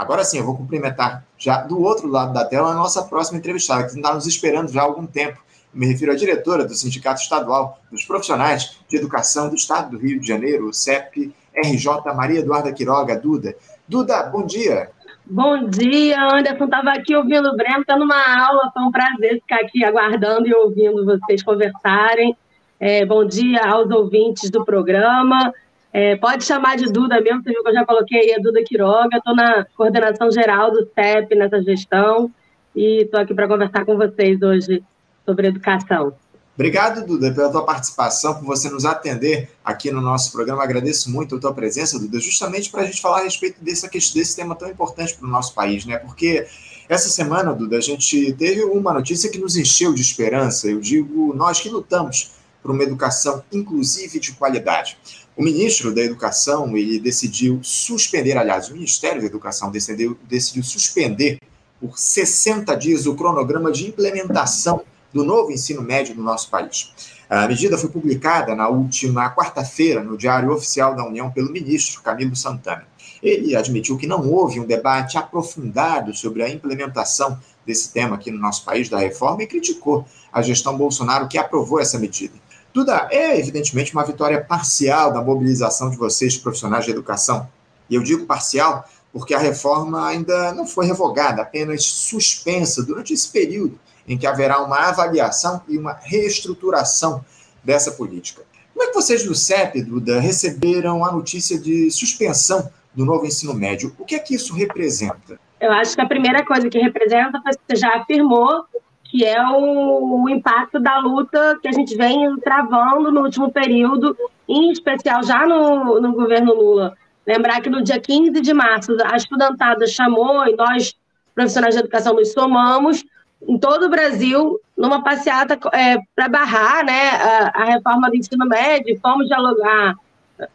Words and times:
Agora 0.00 0.24
sim, 0.24 0.38
eu 0.38 0.46
vou 0.46 0.56
cumprimentar 0.56 1.22
já 1.36 1.60
do 1.60 1.78
outro 1.82 2.08
lado 2.08 2.32
da 2.32 2.42
tela 2.42 2.70
a 2.70 2.74
nossa 2.74 3.02
próxima 3.02 3.38
entrevistada, 3.38 3.82
que 3.82 3.94
está 3.94 4.14
nos 4.14 4.26
esperando 4.26 4.72
já 4.72 4.80
há 4.80 4.84
algum 4.84 5.04
tempo. 5.04 5.38
Me 5.74 5.84
refiro 5.84 6.10
à 6.10 6.14
diretora 6.14 6.64
do 6.64 6.74
Sindicato 6.74 7.20
Estadual 7.20 7.78
dos 7.92 8.02
Profissionais 8.06 8.78
de 8.88 8.96
Educação 8.96 9.50
do 9.50 9.56
Estado 9.56 9.90
do 9.90 9.98
Rio 9.98 10.18
de 10.18 10.26
Janeiro, 10.26 10.70
o 10.70 10.72
CEP 10.72 11.34
RJ 11.54 12.14
Maria 12.16 12.38
Eduarda 12.38 12.72
Quiroga, 12.72 13.14
Duda. 13.14 13.54
Duda, 13.86 14.22
bom 14.22 14.46
dia. 14.46 14.88
Bom 15.26 15.68
dia, 15.68 16.18
Anderson. 16.32 16.64
Estava 16.64 16.92
aqui 16.92 17.14
ouvindo 17.14 17.50
o 17.50 17.56
Breno, 17.56 17.82
está 17.82 17.94
numa 17.94 18.16
aula. 18.42 18.70
Foi 18.72 18.82
um 18.82 18.90
prazer 18.90 19.34
ficar 19.34 19.60
aqui 19.60 19.84
aguardando 19.84 20.48
e 20.48 20.54
ouvindo 20.54 21.04
vocês 21.04 21.42
conversarem. 21.42 22.34
É, 22.80 23.04
bom 23.04 23.22
dia 23.22 23.60
aos 23.66 23.90
ouvintes 23.90 24.48
do 24.48 24.64
programa. 24.64 25.52
É, 25.92 26.16
pode 26.16 26.44
chamar 26.44 26.76
de 26.76 26.86
Duda 26.86 27.20
mesmo, 27.20 27.42
você 27.42 27.50
viu 27.50 27.62
que 27.62 27.68
eu 27.68 27.74
já 27.74 27.84
coloquei 27.84 28.20
aí 28.20 28.34
a 28.34 28.38
Duda 28.38 28.62
Quiroga. 28.62 29.16
Estou 29.16 29.34
na 29.34 29.66
coordenação 29.76 30.30
geral 30.30 30.70
do 30.70 30.88
CEP 30.94 31.34
nessa 31.34 31.62
gestão 31.62 32.30
e 32.74 33.02
estou 33.02 33.20
aqui 33.20 33.34
para 33.34 33.48
conversar 33.48 33.84
com 33.84 33.96
vocês 33.96 34.40
hoje 34.40 34.82
sobre 35.26 35.48
educação. 35.48 36.14
Obrigado, 36.54 37.06
Duda, 37.06 37.32
pela 37.32 37.50
tua 37.50 37.64
participação, 37.64 38.34
por 38.34 38.44
você 38.44 38.68
nos 38.68 38.84
atender 38.84 39.48
aqui 39.64 39.90
no 39.90 40.00
nosso 40.00 40.30
programa. 40.30 40.62
Agradeço 40.62 41.10
muito 41.10 41.36
a 41.36 41.40
tua 41.40 41.54
presença, 41.54 41.98
Duda, 41.98 42.20
justamente 42.20 42.70
para 42.70 42.82
a 42.82 42.84
gente 42.84 43.00
falar 43.00 43.20
a 43.20 43.24
respeito 43.24 43.64
desse, 43.64 43.88
desse 44.14 44.36
tema 44.36 44.54
tão 44.54 44.68
importante 44.68 45.16
para 45.16 45.26
o 45.26 45.30
nosso 45.30 45.54
país, 45.54 45.86
né? 45.86 45.96
Porque 45.96 46.46
essa 46.88 47.08
semana, 47.08 47.54
Duda, 47.54 47.78
a 47.78 47.80
gente 47.80 48.32
teve 48.34 48.62
uma 48.62 48.92
notícia 48.92 49.30
que 49.30 49.38
nos 49.38 49.56
encheu 49.56 49.94
de 49.94 50.02
esperança. 50.02 50.68
Eu 50.68 50.80
digo, 50.80 51.32
nós 51.34 51.60
que 51.60 51.68
lutamos 51.68 52.32
por 52.62 52.70
uma 52.70 52.82
educação 52.82 53.42
inclusiva 53.52 54.16
e 54.16 54.20
de 54.20 54.32
qualidade. 54.32 54.98
O 55.36 55.42
ministro 55.42 55.94
da 55.94 56.02
Educação 56.02 56.76
ele 56.76 57.00
decidiu 57.00 57.60
suspender, 57.62 58.36
aliás, 58.36 58.68
o 58.68 58.74
Ministério 58.74 59.20
da 59.20 59.26
Educação 59.26 59.70
decidiu, 59.70 60.18
decidiu 60.28 60.62
suspender 60.62 61.38
por 61.80 61.98
60 61.98 62.74
dias 62.74 63.06
o 63.06 63.14
cronograma 63.14 63.72
de 63.72 63.88
implementação 63.88 64.82
do 65.12 65.24
novo 65.24 65.50
ensino 65.50 65.82
médio 65.82 66.14
no 66.14 66.22
nosso 66.22 66.50
país. 66.50 66.92
A 67.28 67.46
medida 67.46 67.78
foi 67.78 67.88
publicada 67.88 68.54
na 68.54 68.68
última 68.68 69.34
quarta-feira 69.34 70.02
no 70.02 70.16
Diário 70.16 70.52
Oficial 70.52 70.94
da 70.94 71.06
União 71.06 71.30
pelo 71.30 71.50
ministro 71.50 72.02
Camilo 72.02 72.34
Santana. 72.34 72.86
Ele 73.22 73.54
admitiu 73.54 73.96
que 73.96 74.06
não 74.06 74.28
houve 74.28 74.58
um 74.58 74.66
debate 74.66 75.16
aprofundado 75.16 76.12
sobre 76.14 76.42
a 76.42 76.48
implementação 76.48 77.38
desse 77.64 77.92
tema 77.92 78.16
aqui 78.16 78.30
no 78.30 78.38
nosso 78.38 78.64
país, 78.64 78.88
da 78.88 78.98
reforma, 78.98 79.42
e 79.42 79.46
criticou 79.46 80.04
a 80.32 80.42
gestão 80.42 80.76
Bolsonaro 80.76 81.28
que 81.28 81.38
aprovou 81.38 81.80
essa 81.80 81.98
medida. 81.98 82.34
Duda, 82.72 83.08
é 83.10 83.38
evidentemente 83.38 83.92
uma 83.92 84.04
vitória 84.04 84.42
parcial 84.42 85.12
da 85.12 85.20
mobilização 85.20 85.90
de 85.90 85.96
vocês, 85.96 86.36
profissionais 86.36 86.84
de 86.84 86.92
educação. 86.92 87.48
E 87.88 87.94
eu 87.96 88.02
digo 88.02 88.26
parcial 88.26 88.88
porque 89.12 89.34
a 89.34 89.38
reforma 89.38 90.06
ainda 90.06 90.54
não 90.54 90.64
foi 90.64 90.86
revogada, 90.86 91.42
apenas 91.42 91.84
suspensa 91.84 92.82
durante 92.82 93.12
esse 93.12 93.28
período 93.28 93.78
em 94.06 94.16
que 94.16 94.26
haverá 94.26 94.62
uma 94.62 94.88
avaliação 94.88 95.60
e 95.68 95.76
uma 95.76 95.92
reestruturação 95.92 97.24
dessa 97.62 97.90
política. 97.92 98.42
Como 98.72 98.84
é 98.84 98.88
que 98.88 98.94
vocês 98.94 99.24
do 99.24 99.34
CEP, 99.34 99.82
Duda, 99.82 100.20
receberam 100.20 101.04
a 101.04 101.12
notícia 101.12 101.58
de 101.58 101.90
suspensão 101.90 102.70
do 102.94 103.04
novo 103.04 103.26
ensino 103.26 103.52
médio? 103.52 103.94
O 103.98 104.04
que 104.04 104.14
é 104.14 104.18
que 104.18 104.34
isso 104.34 104.54
representa? 104.54 105.38
Eu 105.60 105.70
acho 105.72 105.94
que 105.94 106.00
a 106.00 106.06
primeira 106.06 106.44
coisa 106.44 106.68
que 106.70 106.78
representa, 106.78 107.40
você 107.44 107.76
já 107.76 107.96
afirmou, 107.96 108.64
que 109.10 109.24
é 109.24 109.42
o, 109.42 110.22
o 110.22 110.28
impacto 110.28 110.78
da 110.78 110.98
luta 110.98 111.58
que 111.60 111.66
a 111.66 111.72
gente 111.72 111.96
vem 111.96 112.36
travando 112.38 113.10
no 113.10 113.22
último 113.22 113.50
período, 113.50 114.16
em 114.48 114.70
especial 114.70 115.22
já 115.24 115.44
no, 115.44 116.00
no 116.00 116.12
governo 116.12 116.54
Lula. 116.54 116.96
Lembrar 117.26 117.60
que 117.60 117.68
no 117.68 117.82
dia 117.82 118.00
15 118.00 118.40
de 118.40 118.54
março, 118.54 118.96
a 119.04 119.16
estudantada 119.16 119.86
chamou 119.86 120.46
e 120.46 120.54
nós, 120.54 120.94
profissionais 121.34 121.74
de 121.74 121.80
educação, 121.80 122.14
nos 122.14 122.32
somamos 122.32 123.04
em 123.46 123.58
todo 123.58 123.86
o 123.86 123.88
Brasil 123.88 124.60
numa 124.76 125.02
passeata 125.02 125.58
é, 125.72 125.98
para 126.14 126.28
barrar 126.28 126.84
né, 126.84 127.10
a, 127.10 127.62
a, 127.62 127.64
reforma 127.64 128.08
do 128.10 128.16
ensino 128.16 128.46
médio. 128.46 128.98
Fomos 129.00 129.26
dialogar, 129.26 129.94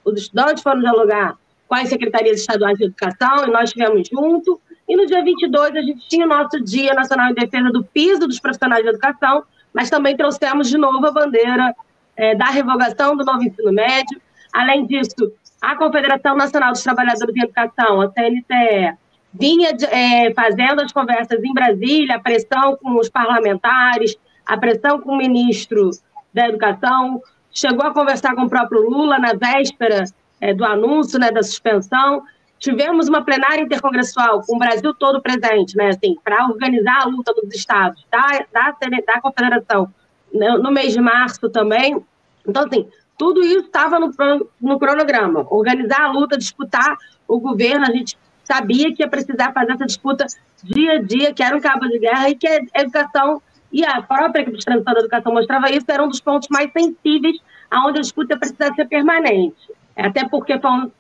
os 0.04 0.22
estudantes 0.22 0.64
foram 0.64 0.80
dialogar 0.80 1.36
com 1.68 1.76
as 1.76 1.90
secretarias 1.90 2.40
estaduais 2.40 2.78
de 2.78 2.86
educação 2.86 3.46
e 3.46 3.52
nós 3.52 3.70
estivemos 3.70 4.08
junto. 4.08 4.62
E 4.88 4.96
no 4.96 5.06
dia 5.06 5.24
22 5.24 5.76
a 5.76 5.82
gente 5.82 6.08
tinha 6.08 6.26
o 6.26 6.30
nosso 6.30 6.64
Dia 6.64 6.94
Nacional 6.94 7.32
em 7.32 7.34
Defesa 7.34 7.72
do 7.72 7.84
Piso 7.84 8.28
dos 8.28 8.40
Profissionais 8.40 8.84
de 8.84 8.90
Educação, 8.90 9.44
mas 9.74 9.90
também 9.90 10.16
trouxemos 10.16 10.70
de 10.70 10.78
novo 10.78 11.06
a 11.06 11.12
bandeira 11.12 11.76
é, 12.16 12.36
da 12.36 12.46
revogação 12.46 13.16
do 13.16 13.26
novo 13.26 13.44
ensino 13.44 13.72
médio. 13.72 14.22
Além 14.54 14.86
disso, 14.86 15.34
a 15.62 15.76
Confederação 15.76 16.36
Nacional 16.36 16.72
dos 16.72 16.84
Trabalhadores 16.84 17.36
em 17.36 17.42
Educação, 17.42 18.02
a 18.02 18.12
CNTE, 18.12 18.96
vinha 19.34 19.72
é, 19.90 20.34
fazendo 20.34 20.82
as 20.82 20.94
conversas 20.94 21.44
em 21.44 21.54
Brasília, 21.54 22.16
a 22.16 22.20
pressão 22.20 22.78
com 22.78 22.98
os 23.00 23.10
parlamentares, 23.10 24.16
a 24.46 24.58
pressão 24.58 25.02
com 25.02 25.14
o 25.14 25.18
ministro 25.18 25.90
da 26.34 26.48
Educação, 26.48 27.22
chegou 27.52 27.86
a 27.86 27.94
conversar 27.94 28.36
com 28.36 28.44
o 28.44 28.50
próprio 28.50 28.88
Lula 28.88 29.18
na 29.18 29.34
véspera 29.34 30.06
é, 30.40 30.54
do 30.54 30.64
anúncio 30.64 31.20
né, 31.20 31.32
da 31.32 31.42
suspensão. 31.42 32.24
Tivemos 32.66 33.08
uma 33.08 33.24
plenária 33.24 33.62
intercongressual 33.62 34.42
com 34.42 34.56
o 34.56 34.58
Brasil 34.58 34.92
todo 34.96 35.22
presente, 35.22 35.78
né, 35.78 35.90
assim, 35.90 36.16
para 36.24 36.48
organizar 36.48 37.04
a 37.04 37.06
luta 37.06 37.32
dos 37.32 37.54
estados, 37.54 38.04
da, 38.12 38.44
da, 38.52 38.76
da 39.06 39.22
Confederação, 39.22 39.94
no, 40.34 40.58
no 40.58 40.72
mês 40.72 40.92
de 40.92 41.00
março 41.00 41.48
também. 41.48 42.04
Então, 42.44 42.66
assim, 42.66 42.88
tudo 43.20 43.42
isso 43.42 43.68
estava 43.68 44.00
no, 44.00 44.12
no 44.60 44.80
cronograma. 44.80 45.46
Organizar 45.52 46.06
a 46.06 46.12
luta, 46.12 46.40
disputar 46.40 46.98
o 47.28 47.40
governo, 47.40 47.86
a 47.86 47.92
gente 47.92 48.18
sabia 48.44 48.92
que 48.96 49.04
ia 49.04 49.08
precisar 49.08 49.54
fazer 49.54 49.74
essa 49.74 49.86
disputa 49.86 50.26
dia 50.64 50.94
a 50.94 51.02
dia, 51.04 51.36
que 51.36 51.44
era 51.44 51.56
um 51.56 51.62
cabo 51.62 51.88
de 51.88 52.00
guerra 52.00 52.32
e 52.32 52.36
que 52.36 52.48
a 52.48 52.82
educação 52.82 53.44
e 53.72 53.86
a 53.86 54.02
própria 54.02 54.42
equipe 54.42 54.58
de 54.58 54.66
transição 54.66 54.92
da 54.92 55.02
educação 55.02 55.32
mostrava 55.32 55.70
isso, 55.70 55.86
era 55.88 56.04
um 56.04 56.08
dos 56.08 56.20
pontos 56.20 56.48
mais 56.50 56.72
sensíveis 56.72 57.38
aonde 57.70 58.00
a 58.00 58.02
disputa 58.02 58.34
ia 58.34 58.40
precisar 58.40 58.74
ser 58.74 58.86
permanente. 58.86 59.72
Até 59.96 60.28
porque 60.28 60.60
foi 60.60 60.72
um, 60.72 60.92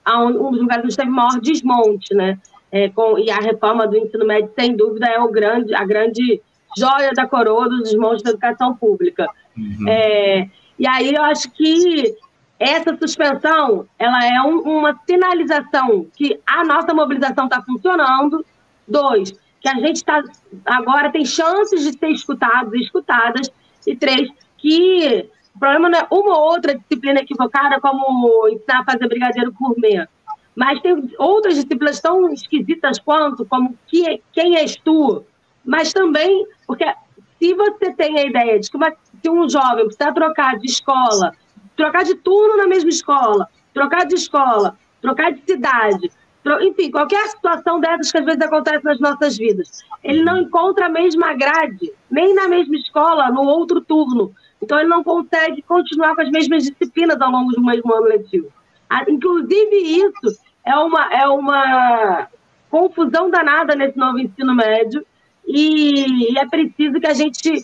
um 0.47 0.51
dos 0.51 0.61
lugares 0.61 0.85
onde 0.85 0.95
teve 0.95 1.09
maior 1.09 1.39
desmonte, 1.41 2.13
né? 2.13 2.37
É, 2.71 2.89
com, 2.89 3.17
e 3.17 3.29
a 3.29 3.37
reforma 3.37 3.87
do 3.87 3.97
ensino 3.97 4.25
médio, 4.25 4.51
sem 4.57 4.75
dúvida, 4.75 5.07
é 5.07 5.19
o 5.19 5.29
grande, 5.29 5.73
a 5.73 5.85
grande 5.85 6.41
joia 6.77 7.11
da 7.13 7.27
coroa 7.27 7.69
do 7.69 7.83
desmonte 7.83 8.23
da 8.23 8.31
educação 8.31 8.75
pública. 8.75 9.27
Uhum. 9.57 9.87
É, 9.87 10.49
e 10.77 10.87
aí 10.87 11.13
eu 11.13 11.23
acho 11.23 11.49
que 11.51 12.15
essa 12.59 12.95
suspensão 12.97 13.85
ela 13.99 14.25
é 14.25 14.41
um, 14.41 14.59
uma 14.61 14.99
sinalização 15.05 16.07
que 16.15 16.39
a 16.45 16.63
nossa 16.63 16.93
mobilização 16.93 17.45
está 17.45 17.61
funcionando. 17.61 18.45
Dois, 18.87 19.31
que 19.61 19.67
a 19.67 19.75
gente 19.75 19.97
está 19.97 20.23
agora 20.65 21.11
tem 21.11 21.25
chances 21.25 21.83
de 21.83 21.97
ser 21.97 22.09
escutados 22.09 22.73
e 22.73 22.81
escutadas. 22.81 23.49
E 23.85 23.95
três, 23.95 24.29
que 24.57 25.29
o 25.55 25.59
problema 25.59 25.89
não 25.89 25.99
é 25.99 26.07
uma 26.11 26.37
ou 26.37 26.51
outra 26.51 26.77
disciplina 26.77 27.21
equivocada, 27.21 27.79
como 27.79 28.47
ensinar 28.49 28.81
a 28.81 28.85
fazer 28.85 29.07
brigadeiro 29.07 29.53
gourmet. 29.53 30.07
Mas 30.55 30.81
tem 30.81 31.09
outras 31.17 31.55
disciplinas 31.55 31.99
tão 31.99 32.31
esquisitas 32.31 32.99
quanto, 32.99 33.45
como 33.45 33.77
que, 33.87 34.21
quem 34.31 34.57
és 34.57 34.75
tu. 34.77 35.23
Mas 35.65 35.91
também, 35.91 36.45
porque 36.67 36.85
se 37.39 37.53
você 37.53 37.93
tem 37.93 38.19
a 38.19 38.25
ideia 38.25 38.59
de 38.59 38.69
que, 38.69 38.77
uma, 38.77 38.91
que 38.91 39.29
um 39.29 39.49
jovem 39.49 39.85
precisa 39.85 40.13
trocar 40.13 40.57
de 40.57 40.67
escola 40.67 41.33
trocar 41.75 42.03
de 42.03 42.15
turno 42.15 42.57
na 42.57 42.67
mesma 42.67 42.89
escola, 42.89 43.47
trocar 43.73 44.05
de 44.05 44.15
escola, 44.15 44.77
trocar 45.01 45.31
de 45.31 45.41
cidade, 45.45 46.11
tro... 46.43 46.61
enfim, 46.63 46.89
qualquer 46.89 47.27
situação 47.27 47.79
dessas 47.79 48.11
que 48.11 48.17
às 48.17 48.25
vezes 48.25 48.41
acontece 48.41 48.83
nas 48.83 48.99
nossas 48.99 49.37
vidas. 49.37 49.83
Ele 50.03 50.23
não 50.23 50.37
encontra 50.37 50.87
a 50.87 50.89
mesma 50.89 51.33
grade, 51.33 51.91
nem 52.09 52.33
na 52.33 52.47
mesma 52.47 52.75
escola, 52.75 53.29
no 53.29 53.43
outro 53.43 53.81
turno. 53.81 54.33
Então, 54.65 54.79
ele 54.79 54.89
não 54.89 55.03
consegue 55.03 55.61
continuar 55.61 56.15
com 56.15 56.21
as 56.21 56.31
mesmas 56.31 56.63
disciplinas 56.63 57.21
ao 57.21 57.29
longo 57.29 57.51
do 57.51 57.63
mesmo 57.63 57.93
ano 57.93 58.07
letivo. 58.07 58.51
Inclusive, 59.07 59.75
isso 59.75 60.39
é 60.65 60.75
uma, 60.75 61.13
é 61.13 61.27
uma 61.27 62.27
confusão 62.71 63.29
danada 63.29 63.75
nesse 63.75 63.95
novo 63.95 64.17
ensino 64.17 64.55
médio 64.55 65.05
e 65.47 66.35
é 66.35 66.47
preciso 66.47 66.99
que 66.99 67.05
a 67.05 67.13
gente 67.13 67.63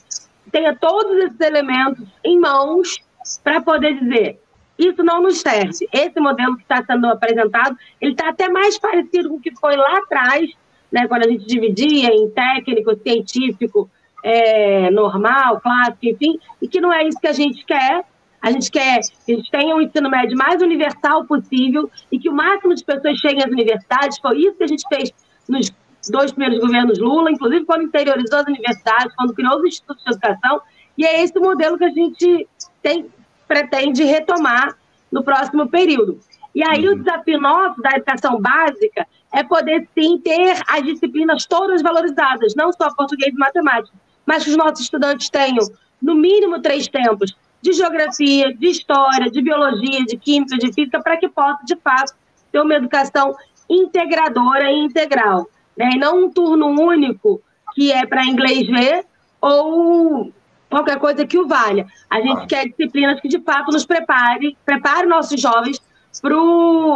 tenha 0.52 0.76
todos 0.76 1.18
esses 1.24 1.40
elementos 1.40 2.08
em 2.24 2.40
mãos 2.40 3.00
para 3.44 3.60
poder 3.62 3.98
dizer 4.00 4.40
isso 4.78 5.04
não 5.04 5.22
nos 5.22 5.42
serve. 5.42 5.88
Esse 5.94 6.20
modelo 6.20 6.56
que 6.56 6.64
está 6.64 6.84
sendo 6.84 7.06
apresentado, 7.08 7.78
ele 8.00 8.14
está 8.14 8.30
até 8.30 8.50
mais 8.50 8.80
parecido 8.80 9.30
com 9.30 9.36
o 9.36 9.40
que 9.40 9.56
foi 9.60 9.76
lá 9.76 9.98
atrás, 9.98 10.50
né, 10.92 11.08
quando 11.08 11.26
a 11.26 11.30
gente 11.30 11.46
dividia 11.46 12.10
em 12.10 12.30
técnico, 12.32 12.96
científico, 12.98 13.90
é, 14.24 14.90
normal, 14.92 15.60
clássico, 15.62 16.06
enfim, 16.06 16.40
e 16.62 16.68
que 16.68 16.80
não 16.80 16.92
é 16.92 17.08
isso 17.08 17.20
que 17.20 17.28
a 17.28 17.34
gente 17.34 17.66
quer. 17.66 18.04
A 18.42 18.52
gente 18.52 18.72
quer 18.72 19.02
que 19.26 19.34
a 19.34 19.36
gente 19.36 19.52
tenha 19.52 19.76
um 19.76 19.82
ensino 19.82 20.10
médio 20.10 20.36
mais 20.36 20.62
universal 20.62 21.26
possível 21.26 21.90
e 22.12 22.18
que 22.18 22.28
o 22.28 22.34
máximo 22.34 22.74
de 22.74 22.84
pessoas 22.84 23.18
cheguem 23.20 23.44
às 23.44 23.52
universidades. 23.52 24.18
Foi 24.20 24.38
isso 24.40 24.58
que 24.58 24.64
a 24.64 24.68
gente 24.68 24.84
fez 24.90 25.12
nos 25.48 25.72
dois 26.10 26.32
primeiros 26.32 26.60
governos 26.60 26.98
Lula, 26.98 27.30
inclusive 27.30 27.66
quando 27.66 27.84
interiorizou 27.84 28.40
as 28.40 28.48
universidades, 28.48 29.16
quando 29.16 29.34
criou 29.34 29.58
os 29.58 29.66
institutos 29.66 30.04
de 30.04 30.12
educação. 30.12 30.62
E 30.98 31.06
é 31.06 31.24
esse 31.24 31.38
modelo 31.40 31.78
que 31.78 31.86
a 31.86 31.90
gente 31.90 32.48
tem, 32.82 33.06
pretende 33.48 34.04
retomar 34.04 34.76
no 35.12 35.24
próximo 35.24 35.70
período. 35.70 36.20
E 36.54 36.64
aí 36.64 36.88
uhum. 36.88 36.96
o 36.96 36.98
desafio 36.98 37.40
nosso 37.40 37.82
da 37.82 37.92
educação 37.92 38.40
básica 38.42 39.08
é 39.34 39.44
poder 39.44 39.88
sim 39.98 40.18
ter 40.18 40.62
as 40.68 40.84
disciplinas 40.84 41.46
todas 41.46 41.82
valorizadas, 41.82 42.56
não 42.56 42.72
só 42.74 42.94
português 42.94 43.34
e 43.34 43.38
matemática, 43.38 43.96
mas 44.26 44.44
que 44.44 44.50
os 44.50 44.58
nossos 44.58 44.82
estudantes 44.82 45.30
tenham, 45.30 45.68
no 46.02 46.16
mínimo, 46.16 46.62
três 46.62 46.88
tempos 46.88 47.36
de 47.62 47.74
geografia, 47.74 48.54
de 48.54 48.68
história, 48.68 49.30
de 49.30 49.42
biologia, 49.42 50.04
de 50.06 50.18
química, 50.18 50.58
de 50.58 50.74
física, 50.74 51.02
para 51.02 51.18
que 51.18 51.30
possa, 51.30 51.60
de 51.64 51.76
fato, 51.76 52.14
ter 52.52 52.60
uma 52.60 52.74
educação 52.74 53.36
integradora 53.70 54.72
e 54.72 54.80
integral. 54.80 55.48
Né? 55.78 55.92
E 55.94 55.98
não 55.98 56.26
um 56.26 56.30
turno 56.30 56.68
único 56.68 57.42
que 57.74 57.92
é 57.92 58.06
para 58.06 58.26
inglês 58.26 58.68
ver 58.68 59.06
ou 59.40 60.34
qualquer 60.70 60.98
coisa 60.98 61.26
que 61.26 61.38
o 61.38 61.48
valha. 61.48 61.88
A 62.10 62.20
gente 62.20 62.48
quer 62.48 62.68
disciplinas 62.68 63.20
que, 63.22 63.28
de 63.28 63.40
fato, 63.40 63.72
nos 63.72 63.86
prepare, 63.86 64.58
prepare 64.66 65.08
nossos 65.08 65.40
jovens 65.40 65.82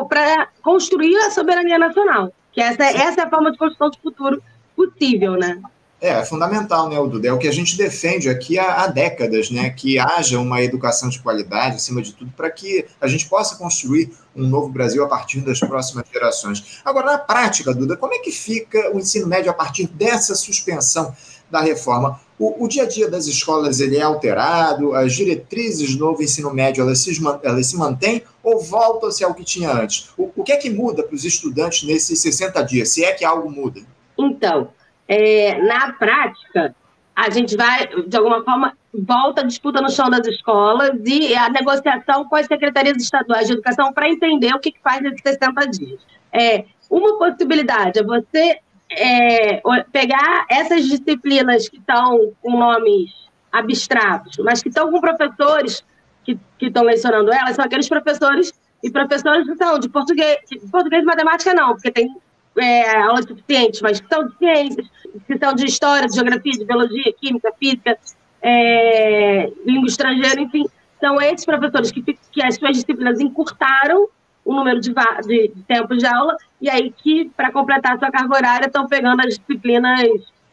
para 0.10 0.48
construir 0.62 1.16
a 1.18 1.32
soberania 1.32 1.78
nacional. 1.78 2.34
Que 2.52 2.62
essa, 2.62 2.84
essa 2.84 3.22
é 3.22 3.24
a 3.26 3.30
forma 3.30 3.52
de 3.52 3.58
construção 3.58 3.90
de 3.90 4.00
futuro 4.00 4.42
possível, 4.76 5.34
né? 5.34 5.62
É, 6.02 6.10
é 6.10 6.26
fundamental, 6.26 6.90
né, 6.90 6.96
Duda? 6.96 7.28
É 7.28 7.34
o 7.34 7.38
que 7.38 7.48
a 7.48 7.52
gente 7.52 7.78
defende 7.78 8.30
aqui 8.30 8.60
há, 8.60 8.84
há, 8.84 8.88
décadas, 8.88 9.50
né? 9.50 9.70
Que 9.70 9.98
haja 9.98 10.40
uma 10.40 10.62
educação 10.62 11.10
de 11.10 11.20
qualidade, 11.20 11.78
acima 11.78 12.02
de 12.02 12.14
tudo, 12.14 12.32
para 12.36 12.50
que 12.52 12.86
a 13.00 13.08
gente 13.08 13.28
possa 13.28 13.56
construir 13.56 14.12
um 14.36 14.46
novo 14.46 14.68
Brasil 14.70 15.04
a 15.04 15.08
partir 15.08 15.40
das 15.40 15.60
próximas 15.60 16.06
gerações. 16.12 16.82
Agora, 16.84 17.14
na 17.14 17.18
prática, 17.18 17.74
Duda, 17.74 17.96
como 17.96 18.14
é 18.14 18.20
que 18.20 18.32
fica 18.32 18.94
o 18.94 19.00
ensino 19.00 19.28
médio 19.28 19.50
a 19.50 19.54
partir 19.54 19.88
dessa 19.88 20.36
suspensão 20.36 21.16
da 21.50 21.62
reforma? 21.62 22.20
O, 22.38 22.66
o 22.66 22.68
dia 22.68 22.84
a 22.84 22.88
dia 22.88 23.10
das 23.10 23.28
escolas 23.28 23.80
ele 23.80 23.96
é 23.96 24.02
alterado, 24.02 24.94
as 24.94 25.14
diretrizes 25.14 25.96
do 25.96 26.06
novo 26.06 26.22
ensino 26.22 26.54
médio 26.54 26.82
elas 26.82 27.00
se, 27.00 27.18
elas 27.44 27.68
se 27.68 27.78
mantêm 27.78 28.24
ou 28.44 28.60
voltam-se 28.60 29.24
ao 29.24 29.34
que 29.34 29.46
tinha 29.46 29.72
antes? 29.72 30.10
O, 30.18 30.30
o 30.36 30.44
que 30.44 30.52
é 30.52 30.58
que 30.58 30.70
muda 30.70 31.02
para 31.02 31.16
os 31.16 31.24
estudantes 31.24 31.88
nesses 31.88 32.20
60 32.20 32.62
dias, 32.64 32.90
se 32.90 33.06
é 33.06 33.14
que 33.14 33.24
algo 33.24 33.50
muda? 33.50 33.80
Então, 34.20 34.70
é, 35.08 35.62
na 35.62 35.94
prática, 35.94 36.76
a 37.16 37.30
gente 37.30 37.56
vai, 37.56 37.88
de 37.88 38.18
alguma 38.18 38.44
forma, 38.44 38.78
volta 38.94 39.42
a 39.42 39.46
disputa 39.46 39.82
no 39.82 39.90
chão 39.90 40.10
das 40.10 40.28
escolas 40.28 41.00
e 41.06 41.36
a 41.36 41.50
negociação 41.50 42.26
com 42.26 42.36
as 42.36 42.46
secretarias 42.46 42.98
estaduais 42.98 43.48
de 43.48 43.54
educação 43.54 43.94
para 43.94 44.10
entender 44.10 44.54
o 44.54 44.60
que, 44.60 44.72
que 44.72 44.82
faz 44.82 45.02
nesses 45.02 45.22
60 45.22 45.68
dias. 45.68 46.02
É, 46.34 46.66
uma 46.90 47.18
possibilidade 47.18 48.00
é 48.00 48.04
você 48.04 48.60
é, 48.92 49.62
pegar 49.92 50.46
essas 50.50 50.86
disciplinas 50.86 51.70
que 51.70 51.78
estão 51.78 52.34
com 52.42 52.58
nomes 52.58 53.12
abstratos, 53.52 54.38
mas 54.40 54.62
que 54.62 54.70
estão 54.70 54.92
com 54.92 55.00
professores 55.00 55.84
que 56.24 56.38
estão 56.60 56.84
lecionando 56.84 57.32
elas, 57.32 57.56
são 57.56 57.66
aqueles 57.66 57.88
professores 57.88 58.52
e 58.84 58.90
professores 58.90 59.48
que 59.48 59.56
são 59.56 59.80
de 59.80 59.90
português, 59.90 60.38
de 60.50 60.60
português 60.60 61.04
e 61.04 61.06
matemática 61.06 61.54
não, 61.54 61.74
porque 61.74 61.92
tem 61.92 62.16
é, 62.58 62.98
aulas 62.98 63.26
suficientes, 63.26 63.82
mas 63.82 64.00
que 64.00 64.08
são 64.08 64.28
de 64.28 64.38
ciências, 64.38 64.88
que 65.28 65.38
são 65.38 65.54
de 65.54 65.66
história, 65.66 66.08
de 66.08 66.16
geografia, 66.16 66.52
de 66.54 66.66
biologia, 66.66 67.14
química, 67.20 67.52
física, 67.60 67.98
é, 68.42 69.52
língua 69.66 69.88
estrangeira, 69.88 70.40
enfim, 70.40 70.66
são 71.00 71.22
esses 71.22 71.46
professores 71.46 71.92
que, 71.92 72.02
que 72.02 72.44
as 72.44 72.56
suas 72.56 72.78
disciplinas 72.78 73.20
encurtaram 73.20 74.08
o 74.44 74.54
número 74.54 74.80
de, 74.80 74.94
de, 75.26 75.48
de 75.48 75.64
tempos 75.64 75.98
de 75.98 76.06
aula, 76.06 76.38
e 76.62 76.70
aí 76.70 76.92
que, 76.92 77.32
para 77.36 77.52
completar 77.52 77.96
a 77.96 78.00
sua 78.00 78.12
carga 78.12 78.36
horária, 78.36 78.68
estão 78.68 78.88
pegando 78.88 79.22
as 79.22 79.38
disciplinas 79.38 80.02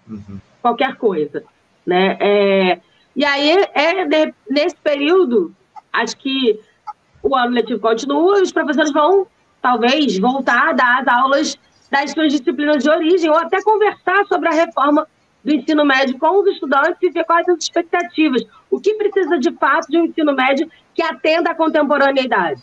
uhum. 0.09 0.41
qualquer 0.63 0.97
coisa. 0.97 1.45
Né? 1.87 2.17
É, 2.19 2.81
e 3.15 3.25
aí, 3.25 3.67
é, 3.75 4.07
de, 4.07 4.35
nesse 4.49 4.77
período, 4.77 5.55
acho 5.93 6.17
que 6.17 6.59
o 7.23 7.37
ano 7.37 7.55
letivo 7.55 7.81
continua, 7.81 8.41
os 8.41 8.51
professores 8.51 8.93
vão, 8.93 9.27
talvez, 9.61 10.19
voltar 10.19 10.71
a 10.71 10.73
dar 10.73 11.03
as 11.03 11.09
aulas 11.09 11.59
das 11.93 12.11
suas 12.11 12.33
disciplinas 12.33 12.83
de 12.83 12.89
origem, 12.89 13.29
ou 13.29 13.37
até 13.37 13.63
conversar 13.63 14.25
sobre 14.25 14.49
a 14.49 14.53
reforma 14.53 15.07
do 15.45 15.55
ensino 15.55 15.85
médio 15.85 16.19
com 16.19 16.41
os 16.41 16.49
estudantes 16.49 16.97
e 17.03 17.11
ver 17.11 17.25
quais 17.25 17.47
as 17.51 17.59
expectativas. 17.59 18.43
O 18.71 18.81
que 18.81 18.95
precisa 18.95 19.39
de 19.39 19.53
fato 19.53 19.91
de 19.91 19.99
um 19.99 20.07
ensino 20.07 20.33
médio 20.33 20.71
que 20.95 21.03
atenda 21.03 21.51
à 21.51 21.55
contemporaneidade? 21.55 22.63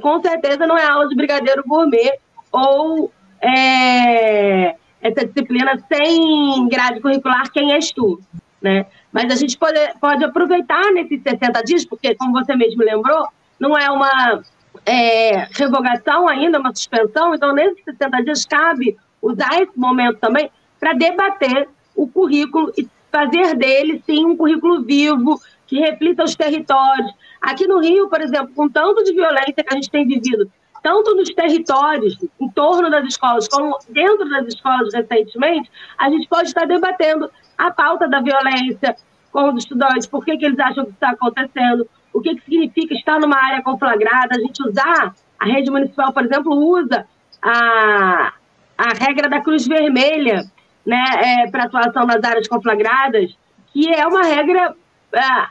Com 0.00 0.22
certeza 0.22 0.64
não 0.64 0.78
é 0.78 0.86
aula 0.86 1.08
de 1.08 1.16
brigadeiro 1.16 1.64
gourmet 1.66 2.20
ou 2.52 3.10
é, 3.42 4.76
essa 5.02 5.26
disciplina 5.26 5.72
sem 5.92 6.68
grade 6.68 7.00
curricular, 7.00 7.50
quem 7.50 7.72
és 7.72 7.90
tu? 7.90 8.20
Né? 8.62 8.86
Mas 9.12 9.32
a 9.32 9.34
gente 9.34 9.58
pode, 9.58 9.80
pode 10.00 10.22
aproveitar 10.22 10.92
nesses 10.92 11.20
60 11.22 11.62
dias, 11.64 11.84
porque, 11.84 12.14
como 12.14 12.32
você 12.32 12.54
mesmo 12.54 12.84
lembrou, 12.84 13.26
não 13.58 13.76
é 13.76 13.90
uma 13.90 14.40
é, 14.88 15.48
revogação 15.52 16.26
ainda, 16.26 16.58
uma 16.58 16.74
suspensão, 16.74 17.34
então 17.34 17.52
nesses 17.52 17.84
60 17.84 18.22
dias 18.24 18.46
cabe 18.46 18.96
usar 19.20 19.60
esse 19.60 19.78
momento 19.78 20.18
também 20.18 20.50
para 20.80 20.94
debater 20.94 21.68
o 21.94 22.08
currículo 22.08 22.72
e 22.76 22.88
fazer 23.12 23.54
dele, 23.56 24.02
sim, 24.06 24.24
um 24.24 24.36
currículo 24.36 24.82
vivo, 24.82 25.38
que 25.66 25.78
reflita 25.78 26.24
os 26.24 26.34
territórios. 26.34 27.12
Aqui 27.40 27.66
no 27.66 27.80
Rio, 27.80 28.08
por 28.08 28.22
exemplo, 28.22 28.50
com 28.54 28.68
tanto 28.68 29.04
de 29.04 29.12
violência 29.12 29.62
que 29.62 29.70
a 29.70 29.74
gente 29.74 29.90
tem 29.90 30.06
vivido, 30.06 30.50
tanto 30.82 31.14
nos 31.14 31.28
territórios, 31.34 32.16
em 32.40 32.48
torno 32.48 32.88
das 32.88 33.04
escolas, 33.06 33.46
como 33.46 33.78
dentro 33.90 34.26
das 34.30 34.46
escolas 34.46 34.94
recentemente, 34.94 35.70
a 35.98 36.08
gente 36.08 36.26
pode 36.28 36.48
estar 36.48 36.66
debatendo 36.66 37.30
a 37.58 37.70
pauta 37.70 38.08
da 38.08 38.20
violência 38.20 38.96
com 39.30 39.52
os 39.52 39.64
estudantes, 39.64 40.06
por 40.06 40.24
que, 40.24 40.38
que 40.38 40.46
eles 40.46 40.58
acham 40.58 40.86
que 40.86 40.92
está 40.92 41.10
acontecendo, 41.10 41.86
o 42.12 42.20
que, 42.20 42.34
que 42.34 42.44
significa 42.44 42.94
estar 42.94 43.20
numa 43.20 43.36
área 43.36 43.62
conflagrada, 43.62 44.36
a 44.36 44.40
gente 44.40 44.62
usar, 44.62 45.14
a 45.38 45.44
rede 45.44 45.70
municipal, 45.70 46.12
por 46.12 46.24
exemplo, 46.24 46.54
usa 46.54 47.06
a, 47.42 48.32
a 48.76 48.88
regra 48.98 49.28
da 49.28 49.40
Cruz 49.40 49.66
Vermelha 49.66 50.44
né, 50.84 51.04
é, 51.16 51.50
para 51.50 51.64
atuação 51.64 52.06
nas 52.06 52.22
áreas 52.24 52.48
conflagradas, 52.48 53.36
que 53.72 53.88
é 53.92 54.06
uma 54.06 54.22
regra 54.22 54.74
é, 55.12 55.46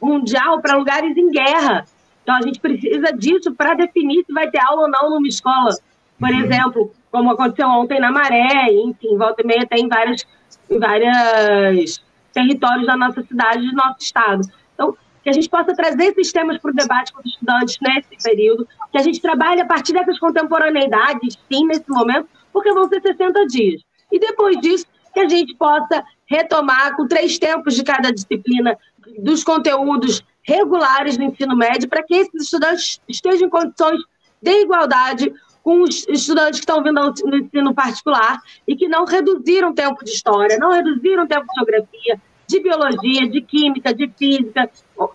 mundial 0.00 0.60
para 0.60 0.76
lugares 0.76 1.16
em 1.16 1.30
guerra. 1.30 1.84
Então, 2.22 2.34
a 2.34 2.42
gente 2.42 2.58
precisa 2.58 3.12
disso 3.12 3.52
para 3.54 3.74
definir 3.74 4.24
se 4.24 4.32
vai 4.32 4.50
ter 4.50 4.60
aula 4.60 4.82
ou 4.82 4.90
não 4.90 5.10
numa 5.10 5.28
escola. 5.28 5.70
Por 6.18 6.30
uhum. 6.30 6.40
exemplo, 6.40 6.92
como 7.10 7.30
aconteceu 7.30 7.68
ontem 7.68 8.00
na 8.00 8.10
Maré, 8.10 8.72
enfim, 8.72 9.16
volta 9.16 9.42
e 9.42 9.46
meia 9.46 9.66
tem 9.66 9.88
várias, 9.88 10.26
em 10.70 10.78
vários 10.78 12.02
territórios 12.32 12.86
da 12.86 12.96
nossa 12.96 13.22
cidade, 13.22 13.66
do 13.66 13.76
nosso 13.76 13.98
estado. 14.00 14.40
Então, 14.74 14.96
que 15.24 15.30
a 15.30 15.32
gente 15.32 15.48
possa 15.48 15.74
trazer 15.74 16.04
esses 16.04 16.30
temas 16.30 16.58
para 16.58 16.70
o 16.70 16.74
debate 16.74 17.12
com 17.12 17.20
os 17.20 17.26
estudantes 17.26 17.78
nesse 17.80 18.22
período, 18.22 18.68
que 18.92 18.98
a 18.98 19.02
gente 19.02 19.20
trabalhe 19.22 19.62
a 19.62 19.64
partir 19.64 19.94
dessas 19.94 20.18
contemporaneidades, 20.18 21.38
sim, 21.50 21.66
nesse 21.66 21.88
momento, 21.88 22.28
porque 22.52 22.72
vão 22.72 22.86
ser 22.86 23.00
60 23.00 23.46
dias. 23.46 23.80
E 24.12 24.18
depois 24.20 24.60
disso, 24.60 24.84
que 25.14 25.20
a 25.20 25.28
gente 25.28 25.54
possa 25.56 26.04
retomar 26.26 26.94
com 26.94 27.08
três 27.08 27.38
tempos 27.38 27.74
de 27.74 27.82
cada 27.82 28.12
disciplina 28.12 28.76
dos 29.18 29.42
conteúdos 29.42 30.22
regulares 30.42 31.16
do 31.16 31.22
ensino 31.22 31.56
médio, 31.56 31.88
para 31.88 32.02
que 32.02 32.14
esses 32.14 32.42
estudantes 32.42 33.00
estejam 33.08 33.46
em 33.46 33.50
condições 33.50 34.00
de 34.42 34.60
igualdade 34.60 35.32
com 35.62 35.80
os 35.80 36.06
estudantes 36.06 36.60
que 36.60 36.70
estão 36.70 36.82
vindo 36.82 37.00
no 37.24 37.36
ensino 37.36 37.74
particular 37.74 38.38
e 38.68 38.76
que 38.76 38.86
não 38.86 39.06
reduziram 39.06 39.70
o 39.70 39.74
tempo 39.74 40.04
de 40.04 40.10
história, 40.10 40.58
não 40.58 40.70
reduziram 40.70 41.24
o 41.24 41.26
tempo 41.26 41.46
de 41.46 41.54
geografia, 41.54 42.20
de 42.48 42.60
biologia, 42.60 43.28
de 43.28 43.40
química, 43.40 43.94
de 43.94 44.08
física, 44.16 44.70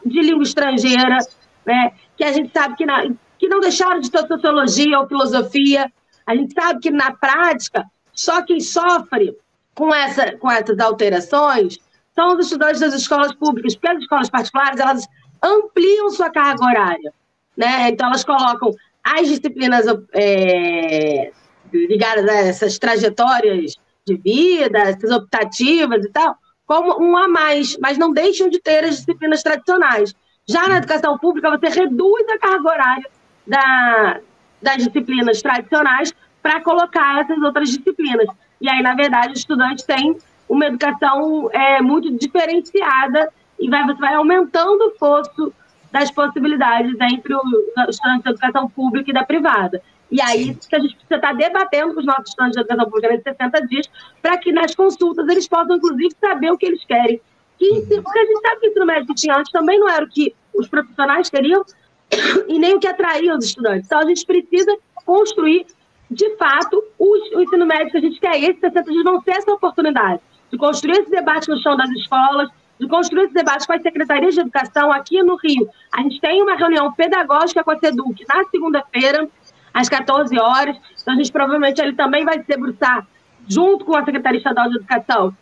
de 0.05 0.21
língua 0.21 0.43
estrangeira, 0.43 1.17
né? 1.65 1.93
que 2.17 2.23
a 2.23 2.31
gente 2.31 2.51
sabe 2.51 2.75
que, 2.75 2.85
na, 2.85 3.03
que 3.37 3.47
não 3.47 3.59
deixaram 3.59 3.99
de 3.99 4.11
ter 4.11 4.27
sociologia 4.27 4.99
ou 4.99 5.07
filosofia. 5.07 5.91
A 6.25 6.35
gente 6.35 6.53
sabe 6.53 6.79
que, 6.79 6.91
na 6.91 7.11
prática, 7.11 7.85
só 8.13 8.41
quem 8.41 8.59
sofre 8.59 9.35
com, 9.73 9.93
essa, 9.93 10.35
com 10.37 10.51
essas 10.51 10.77
alterações 10.79 11.77
são 12.13 12.35
os 12.35 12.45
estudantes 12.45 12.81
das 12.81 12.93
escolas 12.93 13.33
públicas, 13.33 13.75
porque 13.75 13.87
as 13.87 14.03
escolas 14.03 14.29
particulares 14.29 14.79
elas 14.79 15.07
ampliam 15.41 16.09
sua 16.09 16.29
carga 16.29 16.65
horária. 16.65 17.13
Né? 17.55 17.89
Então, 17.89 18.07
elas 18.07 18.23
colocam 18.23 18.71
as 19.03 19.27
disciplinas 19.27 19.85
é, 20.13 21.31
ligadas 21.73 22.27
a 22.27 22.33
essas 22.33 22.77
trajetórias 22.77 23.75
de 24.05 24.17
vida, 24.17 24.79
essas 24.79 25.11
optativas 25.11 26.03
e 26.03 26.09
tal, 26.09 26.35
como 26.69 27.03
um 27.03 27.17
a 27.17 27.27
mais, 27.27 27.75
mas 27.81 27.97
não 27.97 28.13
deixam 28.13 28.47
de 28.47 28.59
ter 28.59 28.83
as 28.83 28.97
disciplinas 28.97 29.41
tradicionais. 29.41 30.13
Já 30.47 30.67
na 30.67 30.77
educação 30.77 31.17
pública, 31.17 31.49
você 31.49 31.67
reduz 31.67 32.29
a 32.29 32.37
carga 32.37 32.69
horária 32.69 33.09
da, 33.47 34.19
das 34.61 34.77
disciplinas 34.77 35.41
tradicionais 35.41 36.13
para 36.43 36.61
colocar 36.61 37.21
essas 37.21 37.41
outras 37.41 37.69
disciplinas. 37.69 38.27
E 38.61 38.69
aí, 38.69 38.83
na 38.83 38.93
verdade, 38.93 39.29
o 39.29 39.33
estudante 39.33 39.83
tem 39.83 40.15
uma 40.47 40.67
educação 40.67 41.49
é, 41.51 41.81
muito 41.81 42.15
diferenciada 42.15 43.33
e 43.59 43.67
vai, 43.67 43.83
você 43.87 43.99
vai 43.99 44.13
aumentando 44.13 44.89
o 44.89 44.91
fosso 44.99 45.51
das 45.91 46.11
possibilidades 46.11 46.95
entre 47.01 47.33
os 47.33 47.89
estudantes 47.89 48.23
da 48.23 48.29
educação 48.29 48.69
pública 48.69 49.09
e 49.09 49.13
da 49.13 49.23
privada. 49.23 49.81
E 50.11 50.21
aí 50.21 50.55
que 50.55 50.75
a 50.75 50.79
gente 50.79 50.95
precisa 50.95 51.15
estar 51.15 51.33
debatendo 51.33 51.93
com 51.93 51.99
os 51.99 52.05
nossos 52.05 52.29
estudantes 52.29 52.53
de 52.53 52.61
educação 52.61 52.85
pública 52.85 53.09
nesses 53.09 53.23
60 53.23 53.67
dias, 53.67 53.89
para 54.21 54.37
que 54.37 54.51
nas 54.51 54.73
consultas 54.73 55.27
eles 55.27 55.47
possam, 55.47 55.77
inclusive, 55.77 56.15
saber 56.19 56.51
o 56.51 56.57
que 56.57 56.65
eles 56.65 56.83
querem. 56.85 57.21
Que, 57.57 57.69
uhum. 57.69 58.03
porque 58.03 58.19
a 58.19 58.25
gente 58.25 58.41
sabe 58.41 58.61
que 58.61 58.67
o 58.67 58.69
ensino 58.69 58.85
médio 58.85 59.07
que 59.07 59.15
tinha 59.15 59.37
antes 59.37 59.51
também 59.51 59.79
não 59.79 59.89
era 59.89 60.05
o 60.05 60.09
que 60.09 60.33
os 60.53 60.67
profissionais 60.67 61.29
queriam 61.29 61.63
e 62.47 62.57
nem 62.57 62.75
o 62.75 62.79
que 62.79 62.87
atraía 62.87 63.35
os 63.35 63.45
estudantes. 63.45 63.85
Então, 63.85 63.99
a 63.99 64.05
gente 64.05 64.25
precisa 64.25 64.75
construir 65.05 65.65
de 66.09 66.35
fato, 66.37 66.83
o, 66.97 67.37
o 67.37 67.41
ensino 67.41 67.65
médio 67.65 67.91
que 67.91 67.97
a 67.97 68.01
gente 68.01 68.19
quer, 68.19 68.35
esses 68.37 68.59
60 68.59 68.83
dias 68.83 69.03
vão 69.03 69.21
ser 69.21 69.31
essa 69.31 69.51
oportunidade 69.51 70.21
de 70.51 70.57
construir 70.57 71.01
esse 71.01 71.11
debate 71.11 71.47
no 71.47 71.61
chão 71.61 71.77
das 71.77 71.89
escolas, 71.91 72.49
de 72.79 72.87
construir 72.87 73.25
esse 73.25 73.33
debate 73.33 73.67
com 73.67 73.73
as 73.73 73.81
secretarias 73.81 74.33
de 74.33 74.41
educação 74.41 74.91
aqui 74.91 75.21
no 75.21 75.35
Rio. 75.35 75.69
A 75.91 76.01
gente 76.01 76.19
tem 76.19 76.41
uma 76.41 76.55
reunião 76.55 76.91
pedagógica 76.93 77.63
com 77.63 77.71
a 77.71 77.77
SEDUC 77.77 78.25
na 78.27 78.43
segunda-feira, 78.45 79.29
às 79.73 79.89
14 79.89 80.37
horas. 80.39 80.77
Então, 81.01 81.13
a 81.13 81.17
gente 81.17 81.31
provavelmente 81.31 81.81
ele 81.81 81.93
também 81.93 82.25
vai 82.25 82.39
se 82.39 82.47
debruçar 82.47 83.07
junto 83.47 83.85
com 83.85 83.95
a 83.95 84.05
Secretaria 84.05 84.37
Estadual 84.37 84.69
de 84.69 84.77
Educação 84.77 85.33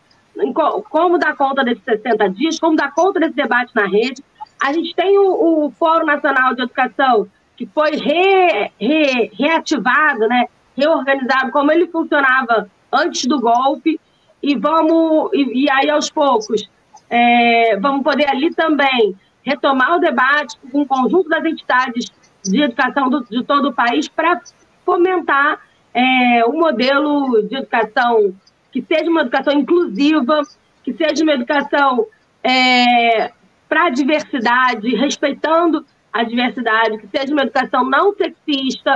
como 0.90 1.18
dar 1.18 1.36
conta 1.36 1.64
desses 1.64 1.84
60 1.84 2.30
dias, 2.30 2.60
como 2.60 2.76
dar 2.76 2.92
conta 2.94 3.20
desse 3.20 3.34
debate 3.34 3.72
na 3.76 3.86
rede. 3.86 4.24
A 4.62 4.74
gente 4.74 4.96
tem 4.96 5.18
o, 5.18 5.66
o 5.66 5.72
Fórum 5.72 6.06
Nacional 6.06 6.54
de 6.54 6.62
Educação, 6.64 7.28
que 7.56 7.66
foi 7.66 7.92
re, 7.92 8.72
re, 8.80 9.32
reativado, 9.38 10.28
né, 10.28 10.46
reorganizado, 10.76 11.52
como 11.52 11.72
ele 11.72 11.88
funcionava 11.88 12.70
antes 12.92 13.26
do 13.26 13.40
golpe, 13.40 14.00
e 14.42 14.56
vamos, 14.56 15.32
e, 15.34 15.64
e 15.64 15.72
aí 15.72 15.90
aos 15.90 16.10
poucos, 16.10 16.70
é, 17.10 17.78
vamos 17.78 18.04
poder 18.04 18.30
ali 18.30 18.54
também 18.54 19.16
retomar 19.44 19.96
o 19.96 20.00
debate 20.00 20.58
com 20.72 20.82
o 20.82 20.86
conjunto 20.86 21.30
das 21.30 21.44
entidades 21.44 22.12
de 22.50 22.62
educação 22.62 23.10
do, 23.10 23.24
de 23.26 23.44
todo 23.44 23.70
o 23.70 23.74
país 23.74 24.08
para 24.08 24.42
fomentar 24.86 25.60
é, 25.94 26.46
um 26.46 26.60
modelo 26.60 27.44
de 27.48 27.56
educação 27.56 28.34
que 28.72 28.82
seja 28.82 29.10
uma 29.10 29.22
educação 29.22 29.54
inclusiva, 29.54 30.42
que 30.84 30.94
seja 30.94 31.24
uma 31.24 31.34
educação 31.34 32.06
é, 32.44 33.32
para 33.68 33.88
a 33.88 33.90
diversidade, 33.90 34.96
respeitando 34.96 35.86
a 36.14 36.24
diversidade, 36.24 36.98
que 36.98 37.08
seja 37.08 37.34
uma 37.34 37.44
educação 37.44 37.84
não 37.84 38.14
sexista, 38.14 38.96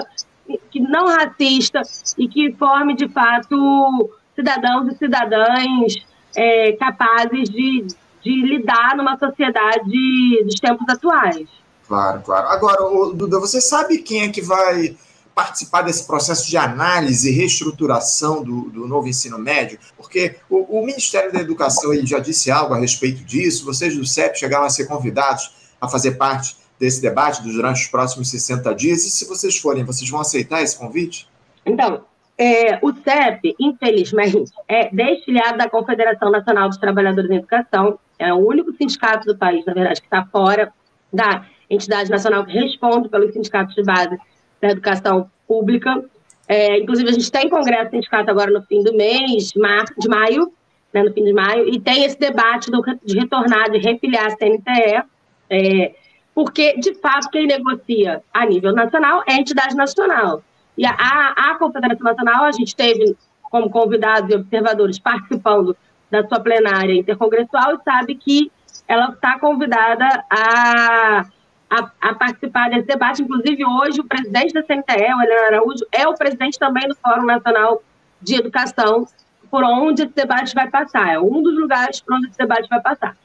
que 0.69 0.79
não 0.79 1.07
racista 1.07 1.81
e 2.17 2.27
que 2.27 2.53
forme 2.53 2.95
de 2.95 3.07
fato 3.09 4.09
cidadãos 4.35 4.87
e 4.87 4.97
cidadãs 4.97 5.95
é, 6.35 6.73
capazes 6.73 7.49
de, 7.49 7.85
de 8.21 8.41
lidar 8.41 8.95
numa 8.95 9.17
sociedade 9.17 10.43
dos 10.43 10.55
tempos 10.55 10.87
atuais. 10.89 11.60
Claro, 11.91 12.21
claro. 12.21 12.47
Agora, 12.47 13.13
Duda, 13.13 13.37
você 13.37 13.59
sabe 13.59 13.97
quem 13.97 14.21
é 14.21 14.29
que 14.29 14.41
vai 14.41 14.95
participar 15.35 15.81
desse 15.81 16.07
processo 16.07 16.49
de 16.49 16.55
análise 16.55 17.29
e 17.29 17.33
reestruturação 17.33 18.41
do, 18.41 18.69
do 18.69 18.87
novo 18.87 19.09
ensino 19.09 19.37
médio? 19.37 19.77
Porque 19.97 20.37
o, 20.49 20.79
o, 20.79 20.85
Ministério 20.85 21.33
da 21.33 21.41
Educação 21.41 21.93
ele 21.93 22.07
já 22.07 22.19
disse 22.19 22.49
algo 22.49 22.73
a 22.73 22.77
respeito 22.77 23.25
disso, 23.25 23.65
vocês 23.65 23.93
do 23.93 24.05
CEP 24.05 24.39
chegaram 24.39 24.63
a 24.63 24.69
ser 24.69 24.85
convidados 24.85 25.51
a 25.81 25.89
fazer 25.89 26.11
parte 26.11 26.55
desse 26.79 27.01
debate 27.01 27.43
durante 27.43 27.81
os 27.81 27.87
próximos 27.87 28.29
60 28.29 28.73
dias, 28.73 29.03
e 29.03 29.09
se 29.09 29.27
vocês 29.27 29.57
forem, 29.57 29.83
vocês 29.83 30.09
vão 30.09 30.21
aceitar 30.21 30.61
esse 30.61 30.77
convite? 30.77 31.27
Então, 31.65 32.05
é, 32.37 32.79
o 32.81 32.93
CEP, 32.93 33.53
infelizmente, 33.59 34.45
é 34.65 34.89
desfiliado 34.89 35.57
da 35.57 35.69
Confederação 35.69 36.31
Nacional 36.31 36.69
dos 36.69 36.77
Trabalhadores 36.77 37.29
em 37.29 37.35
Educação, 37.35 37.99
é 38.17 38.33
o 38.33 38.37
único 38.37 38.71
sindicato 38.77 39.25
do 39.25 39.37
país, 39.37 39.65
na 39.65 39.73
verdade, 39.73 39.99
que 39.99 40.07
está 40.07 40.25
fora 40.31 40.71
da 41.11 41.45
entidade 41.73 42.09
nacional 42.09 42.45
que 42.45 42.53
responde 42.53 43.09
pelos 43.09 43.33
sindicatos 43.33 43.73
de 43.75 43.83
base 43.83 44.17
da 44.61 44.69
educação 44.69 45.29
pública. 45.47 46.03
É, 46.47 46.79
inclusive, 46.79 47.09
a 47.09 47.13
gente 47.13 47.31
tem 47.31 47.49
congresso 47.49 47.91
sindicato 47.91 48.29
agora 48.29 48.51
no 48.51 48.61
fim 48.63 48.83
do 48.83 48.93
mês, 48.93 49.51
de 49.51 50.09
maio, 50.09 50.51
né, 50.93 51.03
no 51.03 51.13
fim 51.13 51.23
de 51.23 51.33
maio, 51.33 51.67
e 51.69 51.79
tem 51.79 52.03
esse 52.03 52.19
debate 52.19 52.69
do, 52.69 52.81
de 53.03 53.17
retornar, 53.17 53.71
de 53.71 53.77
refiliar 53.77 54.25
a 54.25 54.37
CNTE, 54.37 55.03
é, 55.49 55.95
porque, 56.35 56.77
de 56.77 56.93
fato, 56.95 57.29
quem 57.29 57.47
negocia 57.47 58.21
a 58.33 58.45
nível 58.45 58.73
nacional 58.73 59.23
é 59.27 59.33
a 59.33 59.37
entidade 59.37 59.75
nacional. 59.75 60.43
E 60.77 60.85
a, 60.85 60.91
a 60.91 61.55
Confederação 61.59 62.03
Nacional, 62.03 62.45
a 62.45 62.51
gente 62.51 62.75
teve 62.75 63.15
como 63.43 63.69
convidados 63.69 64.29
e 64.29 64.35
observadores 64.35 64.97
participando 64.97 65.75
da 66.09 66.25
sua 66.27 66.39
plenária 66.39 66.93
intercongressual 66.93 67.75
e 67.75 67.83
sabe 67.83 68.15
que 68.15 68.51
ela 68.87 69.09
está 69.09 69.39
convidada 69.39 70.23
a 70.29 71.25
a, 71.71 71.89
a, 72.09 72.13
participar 72.13 72.69
desse 72.69 72.85
debate. 72.85 73.23
Inclusive, 73.23 73.65
hoje, 73.65 74.01
o 74.01 74.03
presidente 74.03 74.53
da 74.53 74.61
CNTE, 74.61 75.13
o 75.15 75.21
Helena 75.21 75.47
Araújo, 75.47 75.85
é 75.89 76.05
o 76.05 76.13
presidente 76.13 76.59
também 76.59 76.85
do 76.85 76.95
Fórum 76.95 77.23
Nacional 77.23 77.81
de 78.21 78.35
Educação, 78.35 79.07
por 79.49 79.63
onde 79.63 80.03
esse 80.03 80.13
debate 80.13 80.53
vai 80.53 80.69
passar. 80.69 81.13
É 81.13 81.19
um 81.19 81.41
dos 81.41 81.57
lugares 81.57 82.01
por 82.01 82.15
onde 82.15 82.27
esse 82.27 82.37
debate 82.37 82.67
vai 82.67 82.81
passar. 82.81 83.15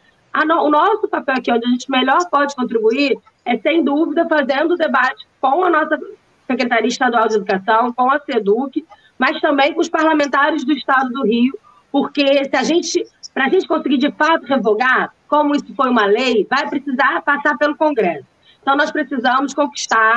No, 0.47 0.65
o 0.65 0.71
nosso 0.71 1.09
papel 1.09 1.35
aqui, 1.37 1.50
onde 1.50 1.67
a 1.67 1.71
gente 1.71 1.91
melhor 1.91 2.19
pode 2.31 2.55
contribuir, 2.55 3.19
é, 3.45 3.59
sem 3.59 3.83
dúvida, 3.83 4.29
fazendo 4.29 4.75
o 4.75 4.76
debate 4.76 5.26
com 5.41 5.65
a 5.65 5.71
nossa 5.71 5.99
Secretaria 6.47 6.88
Estadual 6.88 7.26
de 7.26 7.37
Educação, 7.37 7.93
com 7.93 8.11
a 8.11 8.21
SEDUC, 8.21 8.87
mas 9.19 9.41
também 9.41 9.73
com 9.73 9.81
os 9.81 9.88
parlamentares 9.88 10.65
do 10.65 10.73
Estado 10.73 11.09
do 11.11 11.25
Rio, 11.25 11.59
porque 11.91 12.45
se 12.45 12.57
a 12.57 12.62
gente, 12.62 13.07
para 13.33 13.47
a 13.47 13.49
gente 13.49 13.67
conseguir 13.67 13.97
de 13.97 14.12
fato 14.12 14.45
revogar, 14.45 15.12
como 15.26 15.55
isso 15.57 15.75
foi 15.75 15.88
uma 15.88 16.07
lei, 16.07 16.47
vai 16.49 16.69
precisar 16.69 17.23
passar 17.23 17.57
pelo 17.57 17.75
Congresso. 17.75 18.36
Então, 18.66 18.76
nós 18.76 18.90
precisamos 18.90 19.54
conquistar 19.54 20.14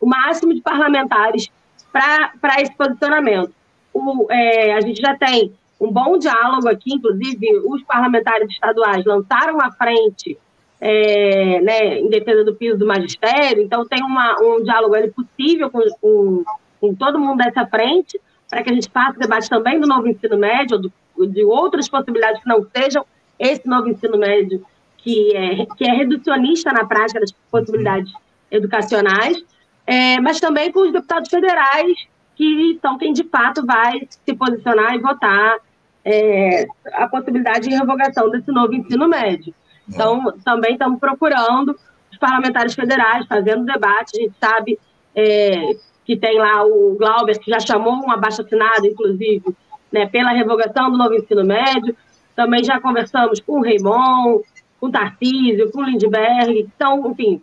o 0.00 0.06
máximo 0.08 0.52
de 0.52 0.60
parlamentares 0.60 1.48
para 1.92 2.60
esse 2.60 2.74
posicionamento. 2.74 3.54
O, 3.94 4.26
é, 4.28 4.74
a 4.74 4.80
gente 4.80 5.00
já 5.00 5.16
tem 5.16 5.52
um 5.80 5.88
bom 5.88 6.18
diálogo 6.18 6.68
aqui, 6.68 6.94
inclusive 6.94 7.58
os 7.64 7.80
parlamentares 7.84 8.50
estaduais 8.50 9.04
lançaram 9.04 9.60
a 9.60 9.70
frente 9.70 10.36
é, 10.80 11.60
né, 11.60 12.00
em 12.00 12.08
defesa 12.08 12.42
do 12.42 12.56
piso 12.56 12.76
do 12.76 12.84
magistério, 12.84 13.62
então 13.62 13.86
tem 13.86 14.02
uma, 14.02 14.36
um 14.40 14.64
diálogo 14.64 14.96
ali 14.96 15.12
possível 15.12 15.70
com, 15.70 15.80
com, 16.00 16.44
com 16.80 16.94
todo 16.96 17.20
mundo 17.20 17.36
dessa 17.36 17.64
frente, 17.68 18.20
para 18.50 18.64
que 18.64 18.70
a 18.70 18.74
gente 18.74 18.90
faça 18.90 19.16
debate 19.16 19.48
também 19.48 19.78
do 19.78 19.86
novo 19.86 20.08
ensino 20.08 20.36
médio, 20.36 20.76
do, 20.76 20.92
de 21.28 21.44
outras 21.44 21.88
possibilidades 21.88 22.42
que 22.42 22.48
não 22.48 22.66
sejam 22.76 23.06
esse 23.38 23.64
novo 23.68 23.88
ensino 23.88 24.18
médio 24.18 24.66
que 25.02 25.36
é, 25.36 25.66
que 25.76 25.84
é 25.84 25.92
reducionista 25.92 26.72
na 26.72 26.86
prática 26.86 27.20
das 27.20 27.32
possibilidades 27.50 28.12
educacionais, 28.50 29.42
é, 29.86 30.20
mas 30.20 30.38
também 30.40 30.70
com 30.70 30.80
os 30.80 30.92
deputados 30.92 31.28
federais, 31.28 31.92
que 32.36 32.78
são 32.80 32.96
quem 32.96 33.12
de 33.12 33.24
fato 33.24 33.66
vai 33.66 34.00
se 34.08 34.34
posicionar 34.34 34.94
e 34.94 35.00
votar 35.00 35.56
é, 36.04 36.66
a 36.92 37.08
possibilidade 37.08 37.68
de 37.68 37.74
revogação 37.74 38.30
desse 38.30 38.50
novo 38.50 38.74
ensino 38.74 39.08
médio. 39.08 39.54
Então, 39.88 40.32
também 40.44 40.72
estamos 40.72 40.98
procurando 40.98 41.76
os 42.10 42.18
parlamentares 42.18 42.74
federais, 42.74 43.26
fazendo 43.26 43.64
debate, 43.64 44.16
a 44.16 44.20
gente 44.20 44.34
sabe 44.40 44.78
é, 45.14 45.74
que 46.04 46.16
tem 46.16 46.38
lá 46.38 46.64
o 46.64 46.96
Glauber, 46.96 47.38
que 47.38 47.50
já 47.50 47.60
chamou 47.60 47.94
um 47.94 48.10
abaixo-assinado, 48.10 48.86
inclusive, 48.86 49.42
né, 49.90 50.06
pela 50.06 50.30
revogação 50.30 50.90
do 50.90 50.96
novo 50.96 51.14
ensino 51.14 51.44
médio, 51.44 51.96
também 52.34 52.64
já 52.64 52.80
conversamos 52.80 53.40
com 53.40 53.58
o 53.58 53.62
Raimon, 53.62 54.40
com 54.82 54.90
Tarcísio, 54.90 55.70
com 55.70 55.84
Lindbergh, 55.84 56.64
que 56.64 56.72
são, 56.76 57.08
enfim, 57.08 57.40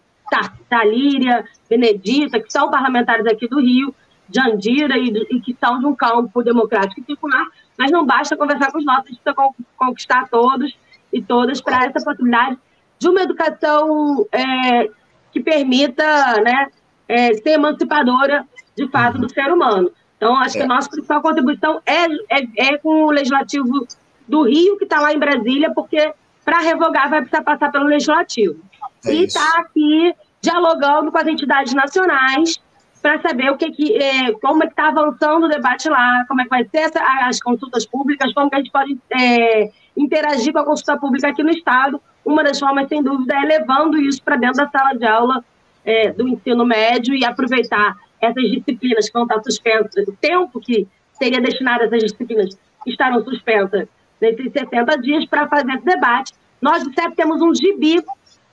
Talíria, 0.67 1.45
Benedita, 1.69 2.37
que 2.37 2.51
são 2.51 2.69
parlamentares 2.69 3.25
aqui 3.25 3.47
do 3.47 3.61
Rio, 3.61 3.95
Jandira, 4.29 4.97
e, 4.97 5.07
e 5.07 5.39
que 5.39 5.55
são 5.57 5.79
de 5.79 5.85
um 5.85 5.95
campo 5.95 6.43
democrático 6.43 6.99
e 6.99 7.05
circular, 7.05 7.47
mas 7.77 7.91
não 7.91 8.05
basta 8.05 8.35
conversar 8.35 8.73
com 8.73 8.79
os 8.79 8.85
nossos, 8.85 9.05
a 9.05 9.09
gente 9.11 9.21
precisa 9.21 9.53
conquistar 9.77 10.27
todos 10.27 10.77
e 11.13 11.21
todas 11.21 11.61
para 11.61 11.85
essa 11.85 12.03
possibilidade 12.03 12.57
de 12.99 13.07
uma 13.07 13.21
educação 13.21 14.27
é, 14.33 14.89
que 15.31 15.39
permita 15.39 16.41
né, 16.41 16.67
é, 17.07 17.33
ser 17.35 17.51
emancipadora, 17.51 18.45
de 18.75 18.85
fato, 18.89 19.17
do 19.17 19.31
ser 19.31 19.49
humano. 19.49 19.89
Então, 20.17 20.35
acho 20.35 20.55
que 20.55 20.63
a 20.63 20.67
nossa 20.67 20.89
principal 20.89 21.21
contribuição 21.21 21.81
é, 21.85 22.03
é, 22.37 22.73
é 22.73 22.77
com 22.77 23.05
o 23.05 23.11
Legislativo 23.11 23.87
do 24.27 24.43
Rio, 24.43 24.77
que 24.77 24.83
está 24.83 24.99
lá 24.99 25.13
em 25.13 25.17
Brasília, 25.17 25.71
porque 25.73 26.13
para 26.49 26.61
revogar 26.61 27.07
vai 27.11 27.21
precisar 27.21 27.43
passar 27.43 27.71
pelo 27.71 27.85
legislativo. 27.85 28.59
É 29.05 29.13
e 29.13 29.25
está 29.25 29.59
aqui 29.59 30.15
dialogando 30.41 31.11
com 31.11 31.17
as 31.19 31.27
entidades 31.27 31.75
nacionais 31.75 32.59
para 33.03 33.21
saber 33.21 33.51
o 33.51 33.55
que, 33.55 33.69
que 33.71 33.95
é, 33.95 34.31
como 34.33 34.63
é 34.63 34.65
que 34.65 34.73
está 34.73 34.87
avançando 34.87 35.45
o 35.45 35.47
debate 35.47 35.87
lá, 35.87 36.25
como 36.27 36.41
é 36.41 36.45
que 36.45 36.49
vai 36.49 36.65
ser 36.65 36.79
essa, 36.79 36.99
as 37.27 37.39
consultas 37.39 37.85
públicas, 37.85 38.33
como 38.33 38.49
que 38.49 38.55
a 38.55 38.57
gente 38.57 38.71
pode 38.71 38.97
é, 39.15 39.69
interagir 39.95 40.51
com 40.51 40.59
a 40.59 40.65
consulta 40.65 40.97
pública 40.97 41.27
aqui 41.27 41.43
no 41.43 41.51
Estado. 41.51 42.01
Uma 42.25 42.43
das 42.43 42.59
formas, 42.59 42.89
sem 42.89 43.03
dúvida, 43.03 43.35
é 43.35 43.45
levando 43.45 43.99
isso 43.99 44.21
para 44.23 44.35
dentro 44.35 44.57
da 44.57 44.69
sala 44.69 44.93
de 44.93 45.05
aula 45.05 45.45
é, 45.85 46.11
do 46.11 46.27
ensino 46.27 46.65
médio 46.65 47.13
e 47.13 47.23
aproveitar 47.23 47.95
essas 48.19 48.43
disciplinas 48.43 49.05
que 49.05 49.13
vão 49.13 49.23
estar 49.23 49.41
suspensas, 49.43 50.07
o 50.07 50.13
tempo 50.13 50.59
que 50.59 50.87
seria 51.11 51.39
destinado 51.39 51.83
a 51.83 51.85
essas 51.85 51.99
disciplinas 51.99 52.57
que 52.83 52.89
estarão 52.89 53.23
suspensas 53.23 53.87
nesses 54.19 54.51
60 54.51 54.97
dias 54.97 55.25
para 55.25 55.47
fazer 55.47 55.71
esse 55.73 55.85
debate. 55.85 56.33
Nós, 56.61 56.83
do 56.83 56.93
CEP, 56.93 57.15
temos 57.15 57.41
um 57.41 57.53
gibi 57.53 58.03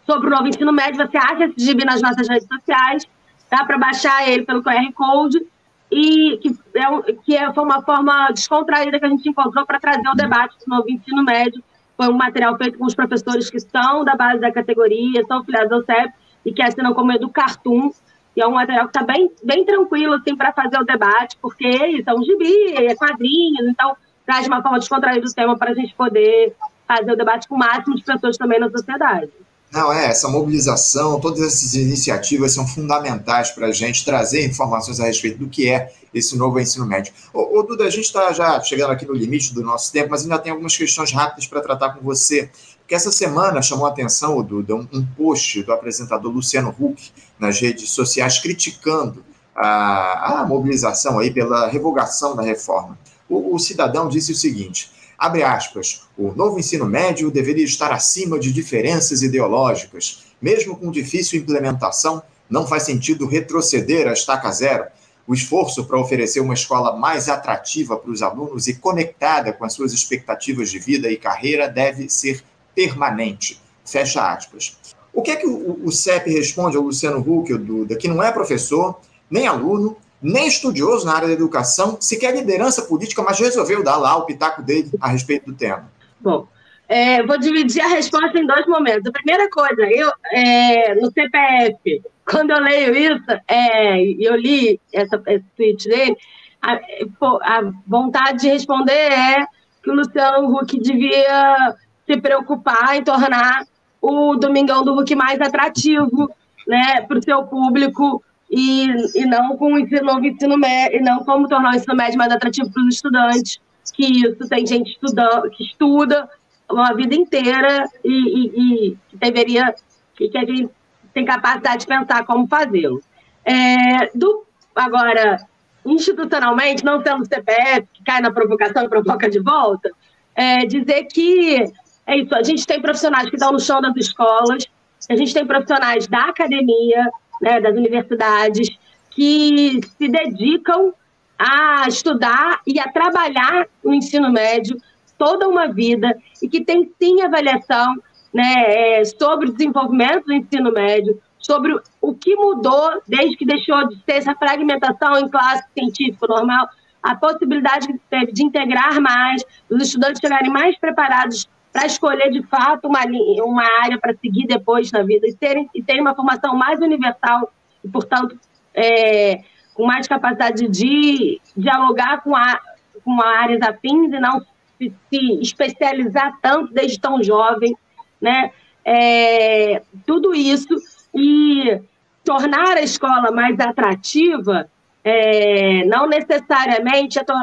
sobre 0.04 0.28
o 0.28 0.30
novo 0.30 0.46
ensino 0.46 0.72
médio. 0.72 0.96
Você 0.96 1.16
acha 1.16 1.44
esse 1.44 1.64
gibi 1.64 1.84
nas 1.84 2.00
nossas 2.00 2.28
redes 2.28 2.46
sociais, 2.46 3.04
dá 3.50 3.64
para 3.64 3.78
baixar 3.78 4.28
ele 4.28 4.44
pelo 4.44 4.62
QR 4.62 4.92
Code, 4.94 5.44
e 5.90 6.38
que, 6.38 6.48
é, 6.74 7.12
que 7.24 7.36
é, 7.36 7.52
foi 7.52 7.64
uma 7.64 7.82
forma 7.82 8.28
descontraída 8.30 8.98
que 8.98 9.06
a 9.06 9.08
gente 9.08 9.28
encontrou 9.28 9.64
para 9.64 9.78
trazer 9.78 10.08
o 10.08 10.14
debate 10.14 10.56
do 10.64 10.74
novo 10.74 10.90
ensino 10.90 11.22
médio. 11.22 11.62
Foi 11.96 12.08
um 12.08 12.16
material 12.16 12.56
feito 12.56 12.78
com 12.78 12.84
os 12.84 12.94
professores 12.94 13.48
que 13.48 13.60
são 13.60 14.04
da 14.04 14.14
base 14.14 14.40
da 14.40 14.52
categoria, 14.52 15.24
são 15.26 15.44
filiados 15.44 15.72
ao 15.72 15.84
CEP 15.84 16.12
e 16.44 16.52
que 16.52 16.62
assinam 16.62 16.92
como 16.92 17.12
Educartoon. 17.12 17.90
e 18.36 18.42
é 18.42 18.46
um 18.46 18.52
material 18.52 18.88
que 18.88 18.98
está 18.98 19.02
bem, 19.02 19.30
bem 19.42 19.64
tranquilo 19.64 20.14
assim, 20.14 20.36
para 20.36 20.52
fazer 20.52 20.78
o 20.78 20.84
debate, 20.84 21.36
porque 21.40 21.68
isso 21.68 22.08
é 22.08 22.14
um 22.14 22.22
gibi, 22.22 22.74
é 22.74 22.94
quadrinhos, 22.94 23.66
então 23.66 23.96
traz 24.26 24.46
uma 24.46 24.60
forma 24.60 24.78
descontraída 24.78 25.24
do 25.24 25.32
tema 25.32 25.56
para 25.56 25.70
a 25.70 25.74
gente 25.74 25.94
poder 25.94 26.54
fazer 26.86 27.12
o 27.12 27.16
debate 27.16 27.48
com 27.48 27.54
o 27.54 27.58
máximo 27.58 27.96
de 27.96 28.02
pessoas 28.02 28.36
também 28.36 28.60
na 28.60 28.70
sociedade. 28.70 29.30
Não, 29.72 29.92
é, 29.92 30.06
essa 30.06 30.28
mobilização, 30.28 31.20
todas 31.20 31.40
essas 31.40 31.74
iniciativas 31.74 32.54
são 32.54 32.66
fundamentais 32.66 33.50
para 33.50 33.66
a 33.66 33.72
gente 33.72 34.04
trazer 34.04 34.46
informações 34.46 35.00
a 35.00 35.04
respeito 35.04 35.38
do 35.38 35.48
que 35.48 35.68
é 35.68 35.92
esse 36.14 36.36
novo 36.36 36.58
ensino 36.60 36.86
médio. 36.86 37.12
Ô, 37.34 37.58
ô 37.58 37.62
Duda, 37.62 37.84
a 37.84 37.90
gente 37.90 38.04
está 38.04 38.32
já 38.32 38.60
chegando 38.62 38.92
aqui 38.92 39.04
no 39.04 39.12
limite 39.12 39.52
do 39.52 39.62
nosso 39.62 39.92
tempo, 39.92 40.10
mas 40.10 40.22
ainda 40.22 40.38
tem 40.38 40.52
algumas 40.52 40.76
questões 40.76 41.12
rápidas 41.12 41.46
para 41.46 41.60
tratar 41.60 41.90
com 41.94 42.00
você. 42.02 42.48
Porque 42.78 42.94
essa 42.94 43.10
semana 43.10 43.60
chamou 43.60 43.86
a 43.86 43.90
atenção, 43.90 44.38
ô 44.38 44.42
Duda, 44.42 44.74
um, 44.74 44.88
um 44.92 45.04
post 45.04 45.62
do 45.64 45.72
apresentador 45.72 46.32
Luciano 46.32 46.74
Huck 46.78 47.12
nas 47.38 47.60
redes 47.60 47.90
sociais 47.90 48.38
criticando 48.38 49.24
a, 49.54 50.42
a 50.42 50.46
mobilização 50.46 51.18
aí 51.18 51.30
pela 51.30 51.66
revogação 51.66 52.36
da 52.36 52.42
reforma. 52.42 52.96
O, 53.28 53.56
o 53.56 53.58
cidadão 53.58 54.08
disse 54.08 54.30
o 54.30 54.36
seguinte: 54.36 54.90
Abre 55.18 55.42
aspas. 55.42 56.02
O 56.16 56.32
novo 56.32 56.58
ensino 56.58 56.84
médio 56.84 57.30
deveria 57.30 57.64
estar 57.64 57.92
acima 57.92 58.38
de 58.38 58.52
diferenças 58.52 59.22
ideológicas. 59.22 60.26
Mesmo 60.40 60.76
com 60.76 60.90
difícil 60.90 61.40
implementação, 61.40 62.22
não 62.48 62.66
faz 62.66 62.84
sentido 62.84 63.26
retroceder 63.26 64.06
a 64.06 64.12
estaca 64.12 64.50
zero. 64.52 64.84
O 65.26 65.34
esforço 65.34 65.84
para 65.86 65.98
oferecer 65.98 66.40
uma 66.40 66.54
escola 66.54 66.96
mais 66.96 67.28
atrativa 67.28 67.96
para 67.96 68.10
os 68.10 68.22
alunos 68.22 68.68
e 68.68 68.74
conectada 68.74 69.52
com 69.52 69.64
as 69.64 69.72
suas 69.72 69.92
expectativas 69.92 70.70
de 70.70 70.78
vida 70.78 71.10
e 71.10 71.16
carreira 71.16 71.68
deve 71.68 72.08
ser 72.08 72.44
permanente. 72.74 73.60
Fecha 73.84 74.32
aspas. 74.32 74.76
O 75.12 75.22
que 75.22 75.30
é 75.30 75.36
que 75.36 75.46
o, 75.46 75.80
o 75.82 75.90
CEP 75.90 76.30
responde 76.30 76.76
ao 76.76 76.82
Luciano 76.82 77.18
Huck, 77.18 77.52
Duda, 77.56 77.96
que 77.96 78.06
não 78.06 78.22
é 78.22 78.30
professor, 78.30 79.00
nem 79.30 79.46
aluno, 79.46 79.96
nem 80.20 80.46
estudioso 80.46 81.06
na 81.06 81.14
área 81.14 81.28
da 81.28 81.34
educação, 81.34 81.98
sequer 82.00 82.34
liderança 82.34 82.82
política, 82.82 83.22
mas 83.22 83.38
resolveu 83.38 83.82
dar 83.82 83.96
lá 83.96 84.16
o 84.16 84.24
pitaco 84.24 84.62
dele 84.62 84.90
a 85.00 85.08
respeito 85.08 85.46
do 85.46 85.54
tema. 85.54 85.90
Bom, 86.20 86.46
é, 86.88 87.22
vou 87.22 87.38
dividir 87.38 87.82
a 87.82 87.88
resposta 87.88 88.38
em 88.38 88.46
dois 88.46 88.66
momentos. 88.66 89.06
A 89.06 89.12
primeira 89.12 89.48
coisa, 89.50 89.82
eu 89.90 90.10
é, 90.32 90.94
no 90.94 91.10
CPF, 91.10 92.02
quando 92.24 92.50
eu 92.50 92.60
leio 92.60 92.96
isso, 92.96 93.40
é, 93.46 94.02
eu 94.02 94.36
li 94.36 94.80
essa, 94.92 95.20
esse 95.26 95.44
tweet 95.56 95.88
dele, 95.88 96.16
a, 96.62 96.74
a, 96.74 97.72
vontade 97.86 98.40
de 98.40 98.48
responder 98.48 98.92
é 98.92 99.46
que 99.82 99.90
o 99.90 99.94
Luciano 99.94 100.52
Huck 100.52 100.78
devia 100.80 101.74
se 102.06 102.20
preocupar 102.20 102.96
em 102.96 103.04
tornar 103.04 103.64
o 104.00 104.36
Domingão 104.36 104.84
do 104.84 104.98
Huck 104.98 105.14
mais 105.14 105.40
atrativo 105.40 106.30
né, 106.66 107.02
para 107.02 107.18
o 107.18 107.22
seu 107.22 107.44
público 107.44 108.22
e, 108.50 108.86
e 109.14 109.26
não 109.26 109.56
com 109.56 109.74
o 109.74 109.78
ensino, 109.78 110.24
ensino 110.24 110.58
médio, 110.58 110.98
e 110.98 111.02
não 111.02 111.24
como 111.24 111.48
tornar 111.48 111.72
o 111.72 111.76
ensino 111.76 111.96
médio 111.96 112.18
mais 112.18 112.32
atrativo 112.32 112.70
para 112.70 112.82
os 112.82 112.94
estudantes, 112.94 113.58
que 113.92 114.04
isso 114.04 114.48
tem 114.48 114.66
gente 114.66 114.92
estudando, 114.92 115.50
que 115.50 115.64
estuda 115.64 116.28
uma 116.70 116.92
vida 116.94 117.14
inteira 117.14 117.88
e, 118.04 118.10
e, 118.10 118.90
e 118.90 118.96
que 119.08 119.16
deveria, 119.16 119.74
que, 120.14 120.28
que 120.28 120.38
a 120.38 120.44
gente 120.44 120.68
tem 121.14 121.24
capacidade 121.24 121.80
de 121.80 121.86
pensar 121.86 122.24
como 122.24 122.46
fazê-lo. 122.46 123.00
É, 123.44 124.10
do, 124.14 124.44
agora, 124.74 125.38
institucionalmente, 125.84 126.84
não 126.84 127.02
sendo 127.02 127.24
CPF, 127.24 127.86
que 127.92 128.04
cai 128.04 128.20
na 128.20 128.30
provocação 128.30 128.84
e 128.84 128.88
provoca 128.88 129.30
de 129.30 129.38
volta, 129.38 129.90
é, 130.34 130.66
dizer 130.66 131.04
que 131.04 131.72
é 132.06 132.18
isso, 132.18 132.34
a 132.34 132.42
gente 132.42 132.66
tem 132.66 132.80
profissionais 132.80 133.28
que 133.28 133.36
estão 133.36 133.52
no 133.52 133.60
chão 133.60 133.80
das 133.80 133.96
escolas, 133.96 134.66
a 135.08 135.16
gente 135.16 135.32
tem 135.32 135.46
profissionais 135.46 136.06
da 136.06 136.24
academia, 136.24 137.10
né, 137.40 137.60
das 137.60 137.76
universidades, 137.76 138.68
que 139.10 139.80
se 139.96 140.08
dedicam 140.08 140.92
a 141.38 141.86
estudar 141.88 142.60
e 142.66 142.78
a 142.78 142.90
trabalhar 142.90 143.66
no 143.84 143.94
ensino 143.94 144.30
médio 144.32 144.76
toda 145.18 145.48
uma 145.48 145.68
vida 145.68 146.16
e 146.42 146.48
que 146.48 146.64
tem 146.64 146.90
sim 146.98 147.22
avaliação 147.22 147.96
né, 148.32 149.00
é, 149.00 149.04
sobre 149.04 149.48
o 149.48 149.52
desenvolvimento 149.52 150.26
do 150.26 150.32
ensino 150.32 150.70
médio, 150.72 151.20
sobre 151.38 151.74
o 152.00 152.14
que 152.14 152.34
mudou 152.36 153.02
desde 153.06 153.36
que 153.36 153.46
deixou 153.46 153.88
de 153.88 153.96
ter 154.02 154.14
essa 154.14 154.34
fragmentação 154.34 155.18
em 155.18 155.28
classe 155.28 155.64
científica 155.72 156.26
normal, 156.28 156.68
a 157.02 157.14
possibilidade 157.14 157.86
que 157.86 157.98
teve 158.10 158.32
de 158.32 158.44
integrar 158.44 159.00
mais, 159.00 159.42
os 159.70 159.82
estudantes 159.82 160.20
chegarem 160.20 160.50
mais 160.50 160.76
preparados 160.78 161.48
para 161.76 161.84
escolher 161.84 162.30
de 162.30 162.42
fato 162.44 162.88
uma, 162.88 163.00
uma 163.44 163.82
área 163.82 163.98
para 163.98 164.14
seguir 164.14 164.46
depois 164.46 164.90
na 164.90 165.02
vida 165.02 165.28
e 165.28 165.34
terem, 165.34 165.68
e 165.74 165.82
terem 165.82 166.00
uma 166.00 166.14
formação 166.14 166.56
mais 166.56 166.80
universal 166.80 167.52
e, 167.84 167.88
portanto, 167.88 168.34
é, 168.74 169.42
com 169.74 169.84
mais 169.84 170.08
capacidade 170.08 170.68
de 170.68 171.38
dialogar 171.54 172.22
com, 172.22 172.34
a, 172.34 172.58
com 173.04 173.20
áreas 173.20 173.60
afins 173.60 174.10
e 174.10 174.18
não 174.18 174.40
se, 174.78 174.90
se 175.10 175.40
especializar 175.42 176.38
tanto 176.40 176.72
desde 176.72 176.98
tão 176.98 177.22
jovem, 177.22 177.76
né? 178.18 178.52
É, 178.82 179.82
tudo 180.06 180.34
isso 180.34 180.74
e 181.14 181.78
tornar 182.24 182.78
a 182.78 182.82
escola 182.82 183.30
mais 183.30 183.60
atrativa 183.60 184.66
é, 185.04 185.84
não 185.84 186.08
necessariamente 186.08 187.18
é, 187.18 187.24
to 187.24 187.34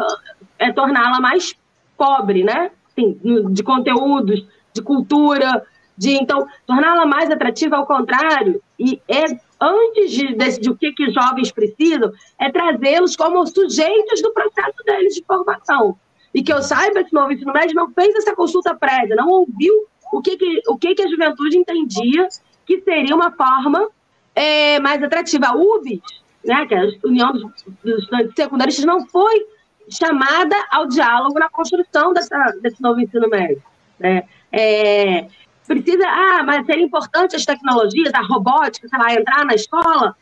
é 0.57 0.71
torná-la 0.71 1.21
mais 1.21 1.53
pobre, 1.95 2.43
né? 2.43 2.71
Assim, 2.95 3.17
de 3.51 3.63
conteúdos, 3.63 4.45
de 4.73 4.81
cultura, 4.81 5.65
de 5.97 6.11
então 6.11 6.47
torná-la 6.65 7.05
mais 7.05 7.29
atrativa 7.29 7.75
ao 7.75 7.85
contrário 7.85 8.61
e 8.79 9.01
é 9.07 9.23
antes 9.61 10.11
de 10.11 10.35
decidir 10.35 10.69
o 10.69 10.75
que 10.75 10.91
que 10.91 11.11
jovens 11.11 11.51
precisam 11.51 12.11
é 12.39 12.51
trazê-los 12.51 13.15
como 13.15 13.45
sujeitos 13.45 14.21
do 14.21 14.33
processo 14.33 14.83
deles 14.85 15.15
de 15.15 15.23
formação. 15.23 15.97
E 16.33 16.41
que 16.41 16.51
eu 16.51 16.61
saiba 16.63 17.01
esse 17.01 17.13
novo 17.13 17.31
ensino 17.31 17.53
médio 17.53 17.75
não 17.75 17.91
fez 17.91 18.15
essa 18.15 18.35
consulta 18.35 18.75
prévia 18.75 19.15
não 19.15 19.29
ouviu 19.29 19.85
o 20.11 20.21
que 20.21 20.35
que 20.35 20.61
o 20.67 20.77
que 20.77 20.95
que 20.95 21.03
a 21.03 21.07
juventude 21.07 21.57
entendia 21.57 22.27
que 22.65 22.81
seria 22.81 23.15
uma 23.15 23.31
forma 23.31 23.89
é, 24.35 24.79
mais 24.79 25.01
atrativa. 25.03 25.47
A 25.47 25.55
UBS 25.55 26.23
né 26.43 26.65
que 26.65 26.73
é 26.73 26.79
a 26.79 27.07
União 27.07 27.31
dos 27.31 27.43
Estudantes 27.85 28.33
Secundaristas 28.35 28.85
não 28.85 29.07
foi 29.07 29.45
chamada 29.95 30.55
ao 30.71 30.87
diálogo 30.87 31.39
na 31.39 31.49
construção 31.49 32.13
dessa, 32.13 32.37
desse 32.61 32.81
novo 32.81 32.99
ensino 32.99 33.29
médio. 33.29 33.61
Né? 33.99 34.23
É, 34.51 35.27
precisa, 35.67 36.07
ah, 36.07 36.43
mas 36.43 36.65
seria 36.65 36.83
importante 36.83 37.35
as 37.35 37.45
tecnologias, 37.45 38.13
a 38.13 38.21
robótica, 38.21 38.87
sei 38.87 38.99
lá, 38.99 39.13
entrar 39.13 39.45
na 39.45 39.55
escola? 39.55 40.15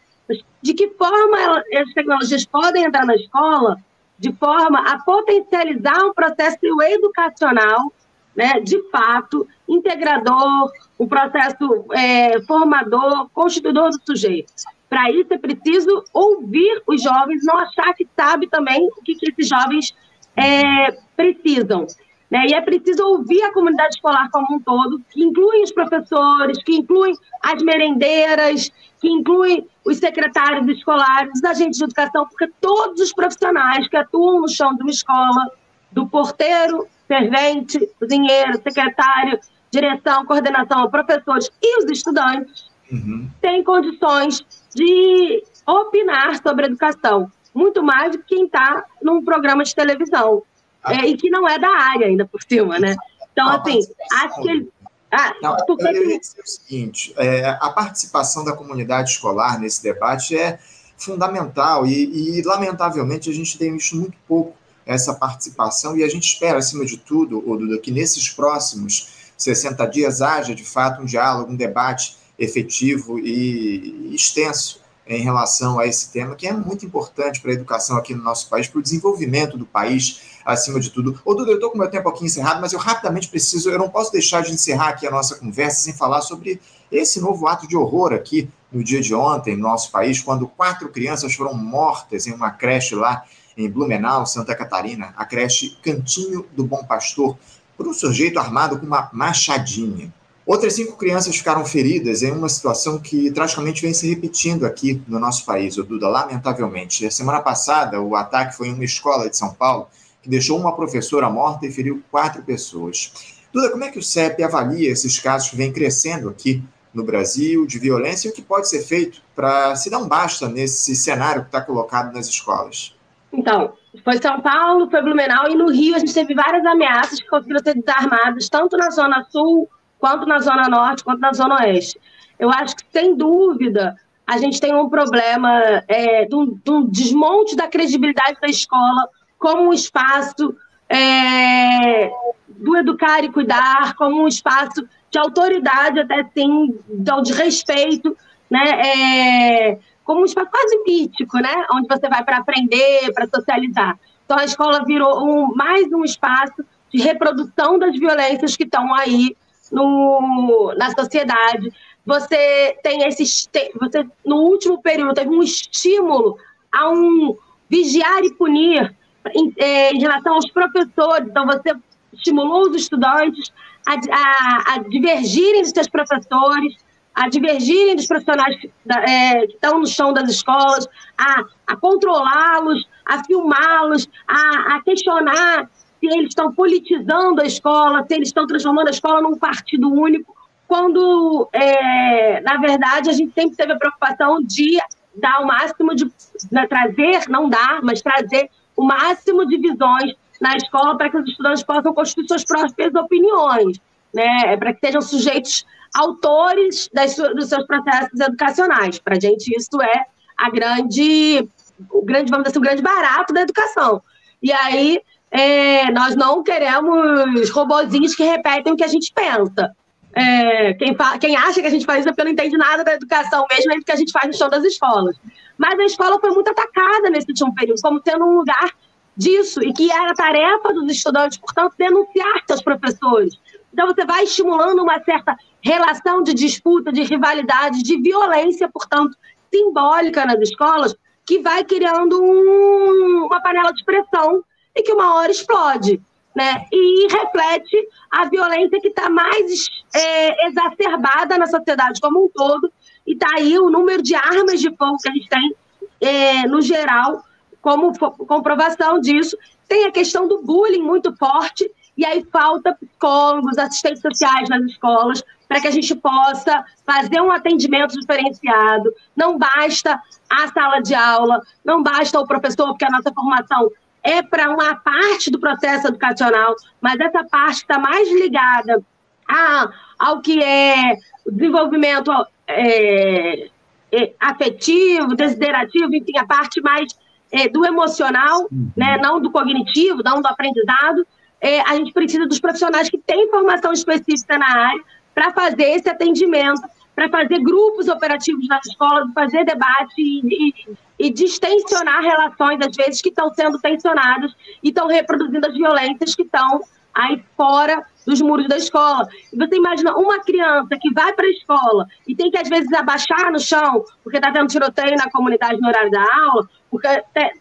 De 0.61 0.73
que 0.73 0.89
forma 0.89 1.63
as 1.73 1.93
tecnologias 1.93 2.45
podem 2.45 2.85
entrar 2.85 3.05
na 3.05 3.15
escola 3.15 3.77
de 4.21 4.31
forma 4.33 4.79
a 4.87 4.99
potencializar 4.99 6.05
um 6.05 6.13
processo 6.13 6.59
educacional, 6.83 7.91
né, 8.35 8.59
de 8.59 8.79
fato, 8.89 9.47
integrador, 9.67 10.71
um 10.99 11.07
processo 11.07 11.85
é, 11.91 12.39
formador, 12.43 13.27
constituidor 13.33 13.89
do 13.89 13.99
sujeito. 14.05 14.53
Para 14.91 15.09
isso 15.09 15.33
é 15.33 15.37
preciso 15.37 16.03
ouvir 16.13 16.83
os 16.85 17.01
jovens, 17.01 17.45
não 17.45 17.57
achar 17.57 17.93
que 17.93 18.05
sabe 18.13 18.49
também 18.49 18.89
o 18.97 19.01
que, 19.01 19.15
que 19.15 19.31
esses 19.31 19.47
jovens 19.47 19.95
é, 20.35 20.91
precisam. 21.15 21.87
Né? 22.29 22.47
E 22.49 22.53
é 22.53 22.59
preciso 22.59 23.01
ouvir 23.05 23.41
a 23.41 23.53
comunidade 23.53 23.95
escolar 23.95 24.29
como 24.29 24.53
um 24.53 24.59
todo, 24.59 25.01
que 25.09 25.23
incluem 25.23 25.63
os 25.63 25.71
professores, 25.71 26.61
que 26.61 26.75
incluem 26.75 27.15
as 27.41 27.63
merendeiras, 27.63 28.69
que 28.99 29.07
incluem 29.07 29.65
os 29.85 29.97
secretários 29.97 30.67
escolares, 30.67 31.31
os 31.35 31.43
agentes 31.45 31.77
de 31.77 31.85
educação, 31.85 32.27
porque 32.27 32.51
todos 32.59 32.99
os 32.99 33.13
profissionais 33.13 33.87
que 33.87 33.95
atuam 33.95 34.41
no 34.41 34.49
chão 34.49 34.75
de 34.75 34.81
uma 34.81 34.91
escola, 34.91 35.51
do 35.89 36.05
porteiro, 36.05 36.85
servente, 37.07 37.79
cozinheiro, 37.97 38.61
secretário, 38.61 39.39
direção, 39.71 40.25
coordenação, 40.25 40.91
professores 40.91 41.49
e 41.61 41.77
os 41.79 41.89
estudantes, 41.89 42.69
uhum. 42.91 43.29
têm 43.41 43.63
condições 43.63 44.45
de 44.75 45.43
opinar 45.65 46.41
sobre 46.41 46.65
educação, 46.65 47.31
muito 47.53 47.83
mais 47.83 48.11
do 48.11 48.19
que 48.19 48.35
quem 48.35 48.45
está 48.45 48.85
num 49.01 49.23
programa 49.23 49.63
de 49.63 49.75
televisão, 49.75 50.43
ah. 50.83 50.93
é, 50.93 51.07
e 51.07 51.17
que 51.17 51.29
não 51.29 51.47
é 51.47 51.57
da 51.57 51.69
área 51.69 52.07
ainda 52.07 52.25
por 52.25 52.41
cima, 52.43 52.79
né? 52.79 52.95
Então, 53.31 53.47
ah, 53.47 53.55
assim, 53.55 53.79
acho 54.23 54.41
que 54.41 54.69
ah, 55.11 55.35
não, 55.41 55.57
porque... 55.67 55.87
eu 55.87 56.09
ia 56.09 56.19
dizer 56.19 56.41
o 56.41 56.47
seguinte: 56.47 57.13
é, 57.17 57.49
a 57.49 57.69
participação 57.69 58.45
da 58.45 58.53
comunidade 58.53 59.11
escolar 59.11 59.59
nesse 59.59 59.83
debate 59.83 60.37
é 60.37 60.57
fundamental 60.97 61.85
e, 61.85 62.37
e, 62.37 62.41
lamentavelmente, 62.43 63.29
a 63.29 63.33
gente 63.33 63.57
tem 63.57 63.73
visto 63.73 63.95
muito 63.95 64.17
pouco 64.27 64.55
essa 64.85 65.13
participação 65.13 65.97
e 65.97 66.03
a 66.03 66.07
gente 66.07 66.23
espera, 66.23 66.59
acima 66.59 66.85
de 66.85 66.97
tudo, 66.97 67.41
Duda, 67.41 67.77
que 67.77 67.91
nesses 67.91 68.29
próximos 68.29 69.31
60 69.37 69.85
dias 69.87 70.21
haja, 70.21 70.55
de 70.55 70.63
fato, 70.63 71.01
um 71.01 71.05
diálogo, 71.05 71.51
um 71.51 71.55
debate 71.55 72.15
efetivo 72.43 73.19
e 73.19 74.13
extenso 74.13 74.81
em 75.05 75.21
relação 75.21 75.79
a 75.79 75.85
esse 75.85 76.11
tema, 76.11 76.35
que 76.35 76.47
é 76.47 76.53
muito 76.53 76.85
importante 76.85 77.41
para 77.41 77.51
a 77.51 77.53
educação 77.53 77.97
aqui 77.97 78.13
no 78.13 78.23
nosso 78.23 78.49
país, 78.49 78.67
para 78.67 78.79
o 78.79 78.81
desenvolvimento 78.81 79.57
do 79.57 79.65
país, 79.65 80.39
acima 80.45 80.79
de 80.79 80.89
tudo. 80.89 81.19
Ô, 81.25 81.33
Duda, 81.33 81.51
eu 81.51 81.55
estou 81.55 81.69
com 81.69 81.77
meu 81.77 81.89
tempo 81.89 82.07
aqui 82.07 82.25
encerrado, 82.25 82.61
mas 82.61 82.73
eu 82.73 82.79
rapidamente 82.79 83.27
preciso, 83.27 83.69
eu 83.69 83.77
não 83.77 83.89
posso 83.89 84.11
deixar 84.11 84.41
de 84.41 84.53
encerrar 84.53 84.89
aqui 84.89 85.05
a 85.05 85.11
nossa 85.11 85.35
conversa 85.35 85.81
sem 85.81 85.93
falar 85.93 86.21
sobre 86.21 86.59
esse 86.91 87.19
novo 87.19 87.47
ato 87.47 87.67
de 87.67 87.75
horror 87.75 88.13
aqui 88.13 88.49
no 88.71 88.83
dia 88.83 89.01
de 89.01 89.13
ontem 89.13 89.55
no 89.55 89.63
nosso 89.63 89.91
país, 89.91 90.21
quando 90.21 90.47
quatro 90.47 90.89
crianças 90.89 91.33
foram 91.33 91.53
mortas 91.53 92.25
em 92.25 92.33
uma 92.33 92.51
creche 92.51 92.95
lá 92.95 93.23
em 93.57 93.69
Blumenau, 93.69 94.25
Santa 94.25 94.55
Catarina, 94.55 95.13
a 95.17 95.25
creche 95.25 95.77
Cantinho 95.83 96.45
do 96.53 96.63
Bom 96.63 96.83
Pastor, 96.85 97.37
por 97.75 97.87
um 97.87 97.93
sujeito 97.93 98.39
armado 98.39 98.79
com 98.79 98.85
uma 98.85 99.09
machadinha. 99.11 100.11
Outras 100.51 100.73
cinco 100.73 100.97
crianças 100.97 101.37
ficaram 101.37 101.63
feridas 101.63 102.23
em 102.23 102.31
uma 102.33 102.49
situação 102.49 102.99
que 102.99 103.31
tragicamente 103.31 103.81
vem 103.81 103.93
se 103.93 104.09
repetindo 104.09 104.65
aqui 104.65 105.01
no 105.07 105.17
nosso 105.17 105.45
país, 105.45 105.77
o 105.77 105.83
Duda, 105.85 106.09
lamentavelmente. 106.09 107.05
A 107.05 107.09
semana 107.09 107.39
passada, 107.39 108.01
o 108.01 108.17
ataque 108.17 108.57
foi 108.57 108.67
em 108.67 108.73
uma 108.73 108.83
escola 108.83 109.29
de 109.29 109.37
São 109.37 109.53
Paulo 109.53 109.87
que 110.21 110.27
deixou 110.27 110.59
uma 110.59 110.75
professora 110.75 111.29
morta 111.29 111.65
e 111.65 111.71
feriu 111.71 112.03
quatro 112.11 112.43
pessoas. 112.43 113.13
Duda, 113.53 113.69
como 113.69 113.85
é 113.85 113.91
que 113.91 113.99
o 113.99 114.03
CEP 114.03 114.43
avalia 114.43 114.91
esses 114.91 115.17
casos 115.19 115.49
que 115.49 115.55
vêm 115.55 115.71
crescendo 115.71 116.27
aqui 116.27 116.61
no 116.93 117.05
Brasil 117.05 117.65
de 117.65 117.79
violência 117.79 118.27
e 118.27 118.31
o 118.31 118.33
que 118.33 118.41
pode 118.41 118.67
ser 118.67 118.81
feito 118.81 119.21
para 119.33 119.73
se 119.77 119.89
dar 119.89 119.99
um 119.99 120.07
basta 120.09 120.49
nesse 120.49 120.97
cenário 120.97 121.43
que 121.43 121.47
está 121.47 121.61
colocado 121.61 122.13
nas 122.13 122.27
escolas? 122.27 122.93
Então, 123.31 123.71
foi 124.03 124.21
São 124.21 124.41
Paulo, 124.41 124.89
foi 124.91 125.01
Blumenau 125.01 125.49
e 125.49 125.55
no 125.55 125.71
Rio 125.71 125.95
a 125.95 125.99
gente 125.99 126.13
teve 126.13 126.35
várias 126.35 126.65
ameaças 126.65 127.21
que 127.21 127.29
conseguiram 127.29 127.63
ser 127.63 127.75
desarmadas, 127.75 128.49
tanto 128.49 128.75
na 128.75 128.89
Zona 128.89 129.25
Sul, 129.31 129.69
quanto 130.01 130.25
na 130.25 130.39
Zona 130.39 130.67
Norte, 130.67 131.03
quanto 131.03 131.19
na 131.19 131.31
Zona 131.31 131.61
Oeste. 131.61 132.01
Eu 132.39 132.49
acho 132.49 132.75
que, 132.75 132.83
sem 132.91 133.15
dúvida, 133.15 133.95
a 134.25 134.37
gente 134.39 134.59
tem 134.59 134.73
um 134.73 134.89
problema 134.89 135.83
é, 135.87 136.25
de, 136.25 136.35
um, 136.35 136.47
de, 136.47 136.71
um, 136.71 136.85
desmonte 136.87 137.55
da 137.55 137.67
credibilidade 137.67 138.41
da 138.41 138.47
escola 138.47 139.07
como 139.37 139.69
um 139.69 139.73
espaço 139.73 140.55
é, 140.89 142.11
do 142.47 142.75
educar 142.77 143.23
e 143.23 143.31
cuidar, 143.31 143.93
como 143.95 144.23
um 144.23 144.27
espaço 144.27 144.87
de 145.11 145.19
autoridade, 145.19 145.99
até 145.99 146.23
sim, 146.33 146.75
de 147.23 147.33
respeito, 147.33 148.17
né? 148.49 148.63
É, 148.63 149.79
como 150.03 150.21
um 150.21 150.25
espaço 150.25 150.49
quase 150.49 150.83
mítico, 150.83 151.37
né? 151.37 151.65
Onde 151.73 151.87
você 151.87 152.09
vai 152.09 152.23
para 152.23 152.37
aprender, 152.37 153.13
para 153.13 153.27
socializar. 153.27 153.99
Então 154.25 154.37
a 154.37 154.45
escola 154.45 154.83
virou 154.83 155.23
um, 155.23 155.55
mais 155.55 155.91
um 155.93 156.03
espaço 156.03 156.63
de 156.91 157.01
reprodução 157.01 157.77
das 157.77 157.97
violências 157.97 158.55
que 158.55 158.63
estão 158.63 158.93
aí 158.95 159.35
no, 159.71 160.73
na 160.77 160.91
sociedade. 160.91 161.71
Você 162.05 162.77
tem 162.83 163.03
esses. 163.03 163.49
Você, 163.79 164.05
no 164.25 164.37
último 164.37 164.81
período, 164.81 165.13
teve 165.13 165.29
um 165.29 165.41
estímulo 165.41 166.37
a 166.71 166.89
um 166.89 167.37
vigiar 167.69 168.23
e 168.23 168.33
punir 168.33 168.95
em, 169.33 169.53
é, 169.57 169.93
em 169.93 169.99
relação 169.99 170.33
aos 170.33 170.49
professores. 170.51 171.27
Então, 171.27 171.45
você 171.45 171.73
estimulou 172.13 172.69
os 172.69 172.75
estudantes 172.75 173.51
a, 173.87 173.93
a, 173.93 174.73
a 174.73 174.77
divergirem 174.79 175.61
dos 175.61 175.71
seus 175.71 175.87
professores, 175.87 176.75
a 177.13 177.29
divergirem 177.29 177.95
dos 177.95 178.07
profissionais 178.07 178.59
que, 178.59 178.71
é, 179.07 179.45
estão 179.45 179.79
no 179.79 179.87
chão 179.87 180.13
das 180.13 180.29
escolas, 180.29 180.87
a, 181.17 181.43
a 181.67 181.75
controlá-los, 181.75 182.87
a 183.05 183.23
filmá-los, 183.23 184.07
a, 184.27 184.75
a 184.75 184.81
questionar 184.83 185.69
se 186.01 186.07
eles 186.07 186.29
estão 186.29 186.51
politizando 186.51 187.41
a 187.41 187.45
escola, 187.45 188.03
se 188.07 188.15
eles 188.15 188.29
estão 188.29 188.47
transformando 188.47 188.87
a 188.87 188.91
escola 188.91 189.21
num 189.21 189.37
partido 189.37 189.87
único, 189.93 190.35
quando, 190.67 191.47
é, 191.53 192.41
na 192.41 192.57
verdade, 192.57 193.09
a 193.09 193.13
gente 193.13 193.31
sempre 193.33 193.55
teve 193.55 193.73
a 193.73 193.77
preocupação 193.77 194.41
de 194.41 194.79
dar 195.15 195.41
o 195.41 195.45
máximo 195.45 195.93
de 195.93 196.11
né, 196.51 196.65
trazer, 196.65 197.29
não 197.29 197.47
dar, 197.47 197.81
mas 197.83 198.01
trazer 198.01 198.49
o 198.75 198.83
máximo 198.83 199.45
de 199.45 199.57
visões 199.57 200.13
na 200.39 200.55
escola 200.55 200.97
para 200.97 201.09
que 201.09 201.17
os 201.17 201.29
estudantes 201.29 201.61
possam 201.61 201.93
construir 201.93 202.27
suas 202.27 202.43
próprias 202.43 202.95
opiniões, 202.95 203.79
né, 204.11 204.57
para 204.57 204.73
que 204.73 204.79
sejam 204.79 205.01
sujeitos 205.01 205.65
autores 205.93 206.89
das, 206.91 207.15
dos 207.15 207.49
seus 207.49 207.67
processos 207.67 208.19
educacionais. 208.19 208.97
Para 208.97 209.17
a 209.17 209.19
gente, 209.19 209.55
isso 209.55 209.79
é 209.81 210.05
a 210.37 210.49
grande, 210.49 211.47
o 211.91 212.03
grande, 212.03 212.31
vamos 212.31 212.45
dizer 212.45 212.51
assim, 212.51 212.59
o 212.59 212.61
grande 212.61 212.81
barato 212.81 213.33
da 213.33 213.41
educação. 213.41 214.01
E 214.41 214.51
aí, 214.51 214.99
é, 215.31 215.89
nós 215.91 216.15
não 216.15 216.43
queremos 216.43 217.49
robozinhos 217.49 218.13
que 218.13 218.23
repetem 218.23 218.73
o 218.73 218.75
que 218.75 218.83
a 218.83 218.87
gente 218.87 219.11
pensa. 219.13 219.73
É, 220.13 220.73
quem, 220.73 220.95
quem, 221.21 221.37
acha 221.37 221.61
que 221.61 221.67
a 221.67 221.69
gente 221.69 221.85
faz 221.85 222.01
isso 222.01 222.09
é 222.09 222.11
porque 222.11 222.25
não 222.25 222.31
entende 222.31 222.57
nada 222.57 222.83
da 222.83 222.93
educação, 222.93 223.45
mesmo 223.49 223.71
é 223.71 223.79
que 223.79 223.91
a 223.91 223.95
gente 223.95 224.11
faz 224.11 224.27
no 224.27 224.33
chão 224.33 224.49
das 224.49 224.65
escolas. 224.65 225.15
Mas 225.57 225.79
a 225.79 225.85
escola 225.85 226.19
foi 226.19 226.31
muito 226.31 226.49
atacada 226.49 227.09
nesse 227.09 227.27
último 227.29 227.55
período, 227.55 227.81
como 227.81 228.01
sendo 228.05 228.25
um 228.25 228.39
lugar 228.39 228.71
disso, 229.15 229.63
e 229.63 229.71
que 229.71 229.89
era 229.89 230.13
tarefa 230.13 230.73
dos 230.73 230.91
estudantes, 230.91 231.37
portanto, 231.37 231.75
denunciar 231.77 232.43
seus 232.45 232.61
professores. 232.61 233.39
Então, 233.73 233.87
você 233.87 234.05
vai 234.05 234.23
estimulando 234.23 234.81
uma 234.81 235.01
certa 235.01 235.37
relação 235.61 236.23
de 236.23 236.33
disputa, 236.33 236.91
de 236.91 237.03
rivalidade, 237.03 237.81
de 237.81 238.01
violência, 238.01 238.67
portanto, 238.67 239.15
simbólica 239.53 240.25
nas 240.25 240.41
escolas, 240.41 240.93
que 241.25 241.39
vai 241.39 241.63
criando 241.63 242.21
um, 242.21 243.27
uma 243.27 243.41
panela 243.41 243.71
de 243.71 243.85
pressão 243.85 244.43
e 244.75 244.83
que 244.83 244.93
uma 244.93 245.15
hora 245.15 245.31
explode. 245.31 246.01
Né? 246.33 246.65
E 246.71 247.07
reflete 247.11 247.89
a 248.09 248.25
violência 248.25 248.79
que 248.79 248.87
está 248.87 249.09
mais 249.09 249.67
é, 249.93 250.47
exacerbada 250.47 251.37
na 251.37 251.45
sociedade 251.45 251.99
como 251.99 252.25
um 252.25 252.29
todo. 252.29 252.71
E 253.05 253.13
está 253.13 253.27
aí 253.35 253.59
o 253.59 253.69
número 253.69 254.01
de 254.01 254.15
armas 254.15 254.61
de 254.61 254.73
fogo 254.75 254.97
que 255.01 255.09
a 255.09 255.13
gente 255.13 255.27
tem, 255.27 255.55
é, 255.99 256.47
no 256.47 256.61
geral, 256.61 257.23
como 257.61 257.91
comprovação 258.25 258.99
disso. 258.99 259.37
Tem 259.67 259.85
a 259.85 259.91
questão 259.91 260.27
do 260.27 260.41
bullying 260.41 260.81
muito 260.81 261.15
forte, 261.17 261.69
e 261.97 262.05
aí 262.05 262.25
falta 262.31 262.75
psicólogos, 262.75 263.57
assistentes 263.57 264.01
sociais 264.01 264.49
nas 264.49 264.63
escolas, 264.63 265.23
para 265.47 265.59
que 265.59 265.67
a 265.67 265.71
gente 265.71 265.93
possa 265.95 266.63
fazer 266.85 267.21
um 267.21 267.31
atendimento 267.31 267.99
diferenciado. 267.99 268.93
Não 269.15 269.37
basta 269.37 270.01
a 270.29 270.47
sala 270.47 270.79
de 270.79 270.95
aula, 270.95 271.41
não 271.63 271.83
basta 271.83 272.19
o 272.19 272.25
professor, 272.25 272.67
porque 272.67 272.85
a 272.85 272.89
nossa 272.89 273.11
formação 273.13 273.69
é 274.03 274.21
para 274.21 274.49
uma 274.49 274.75
parte 274.75 275.29
do 275.29 275.39
processo 275.39 275.87
educacional, 275.87 276.55
mas 276.79 276.99
essa 276.99 277.23
parte 277.23 277.57
está 277.57 277.77
mais 277.77 278.11
ligada 278.11 278.83
a, 279.27 279.71
ao 279.99 280.21
que 280.21 280.41
é 280.43 280.97
o 281.25 281.31
desenvolvimento 281.31 282.11
é, 282.47 283.49
é, 283.91 284.13
afetivo, 284.19 285.15
desiderativo, 285.15 285.93
enfim, 285.93 286.17
a 286.17 286.25
parte 286.25 286.61
mais 286.61 286.95
é, 287.31 287.47
do 287.47 287.65
emocional, 287.65 288.47
uhum. 288.51 288.71
né, 288.75 288.97
não 288.97 289.21
do 289.21 289.31
cognitivo, 289.31 290.01
não 290.03 290.21
do 290.21 290.27
aprendizado. 290.27 291.05
É, 291.39 291.61
a 291.61 291.75
gente 291.75 291.93
precisa 291.93 292.27
dos 292.27 292.39
profissionais 292.39 292.89
que 292.89 292.97
têm 292.97 293.29
formação 293.29 293.71
específica 293.71 294.37
na 294.37 294.47
área 294.47 294.83
para 295.13 295.31
fazer 295.31 295.63
esse 295.63 295.89
atendimento, 295.89 296.61
para 297.09 297.09
fazer 297.09 297.39
grupos 297.39 297.87
operativos 297.87 298.47
nas 298.47 298.65
escolas, 298.65 299.11
fazer 299.13 299.45
debate 299.45 299.95
e, 299.97 300.21
e, 300.27 300.77
e 300.99 301.09
distensionar 301.11 302.01
relações, 302.01 302.59
às 302.65 302.75
vezes, 302.75 303.01
que 303.01 303.09
estão 303.09 303.33
sendo 303.33 303.59
tensionadas 303.59 304.31
e 304.61 304.69
estão 304.69 304.87
reproduzindo 304.87 305.47
as 305.47 305.53
violências 305.53 306.13
que 306.13 306.23
estão 306.23 306.61
aí 306.93 307.23
fora 307.35 307.83
dos 308.05 308.21
muros 308.21 308.47
da 308.47 308.57
escola. 308.57 309.07
Você 309.33 309.55
imagina 309.55 309.95
uma 309.95 310.19
criança 310.19 310.77
que 310.79 310.93
vai 310.93 311.13
para 311.13 311.25
a 311.25 311.29
escola 311.29 311.87
e 312.07 312.15
tem 312.15 312.29
que, 312.29 312.37
às 312.37 312.49
vezes, 312.49 312.71
abaixar 312.73 313.31
no 313.31 313.39
chão, 313.39 313.83
porque 314.03 314.17
está 314.17 314.31
tendo 314.31 314.47
tiroteio 314.47 314.95
na 314.97 315.09
comunidade 315.09 315.59
no 315.59 315.67
horário 315.67 315.89
da 315.89 316.01
aula, 316.01 316.49
porque 316.71 316.87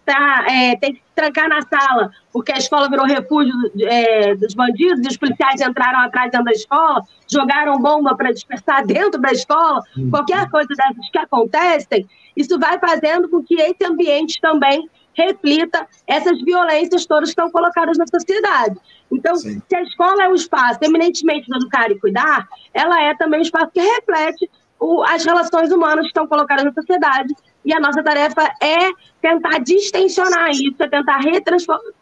tá, 0.05 0.45
é, 0.51 0.77
tem 0.77 0.95
que 0.95 1.03
trancar 1.15 1.49
na 1.49 1.63
sala, 1.63 2.11
porque 2.33 2.51
a 2.51 2.59
escola 2.59 2.91
virou 2.91 3.07
refúgio 3.07 3.55
é, 3.81 4.35
dos 4.35 4.55
bandidos 4.55 5.05
e 5.05 5.09
os 5.09 5.17
policiais 5.17 5.61
entraram 5.61 6.01
atrás 6.01 6.33
dentro 6.33 6.47
da 6.47 6.51
escola, 6.51 7.01
jogaram 7.31 7.81
bomba 7.81 8.17
para 8.17 8.33
dispersar 8.33 8.85
dentro 8.87 9.21
da 9.21 9.31
escola, 9.31 9.81
uhum. 9.97 10.11
qualquer 10.11 10.51
coisa 10.51 10.69
dessas 10.69 11.11
que 11.11 11.19
acontecem, 11.19 12.09
isso 12.37 12.59
vai 12.59 12.79
fazendo 12.81 13.29
com 13.29 13.41
que 13.41 13.55
esse 13.55 13.85
ambiente 13.85 14.41
também 14.41 14.89
reflita 15.15 15.87
essas 16.07 16.41
violências 16.43 17.07
todas 17.07 17.29
que 17.29 17.41
estão 17.41 17.51
colocadas 17.51 17.99
na 17.99 18.07
sociedade. 18.07 18.77
Então, 19.13 19.37
Sim. 19.37 19.61
se 19.69 19.77
a 19.77 19.83
escola 19.83 20.25
é 20.25 20.29
um 20.29 20.35
espaço 20.35 20.79
eminentemente 20.83 21.47
de 21.47 21.57
educar 21.57 21.91
e 21.91 21.99
cuidar, 21.99 22.49
ela 22.73 23.01
é 23.03 23.15
também 23.15 23.41
um 23.41 23.43
espaço 23.43 23.71
que 23.73 23.81
reflete 23.81 24.51
o, 24.79 25.03
as 25.03 25.25
relações 25.25 25.71
humanas 25.71 26.03
que 26.03 26.09
estão 26.09 26.27
colocadas 26.27 26.65
na 26.65 26.73
sociedade. 26.73 27.35
E 27.65 27.75
a 27.75 27.81
nossa 27.81 28.03
tarefa 28.03 28.43
é 28.61 28.91
tentar 29.21 29.59
distensionar 29.59 30.51
isso, 30.51 30.77
é 30.81 30.89
tentar 30.89 31.19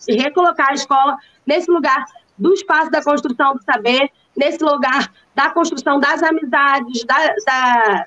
recolocar 0.08 0.70
a 0.70 0.74
escola 0.74 1.16
nesse 1.46 1.70
lugar 1.70 2.04
do 2.36 2.52
espaço 2.54 2.90
da 2.90 3.02
construção 3.02 3.54
do 3.54 3.62
saber, 3.64 4.10
nesse 4.36 4.62
lugar 4.62 5.12
da 5.34 5.50
construção 5.50 5.98
das 5.98 6.22
amizades, 6.22 7.04
da, 7.04 7.34
da 7.44 8.04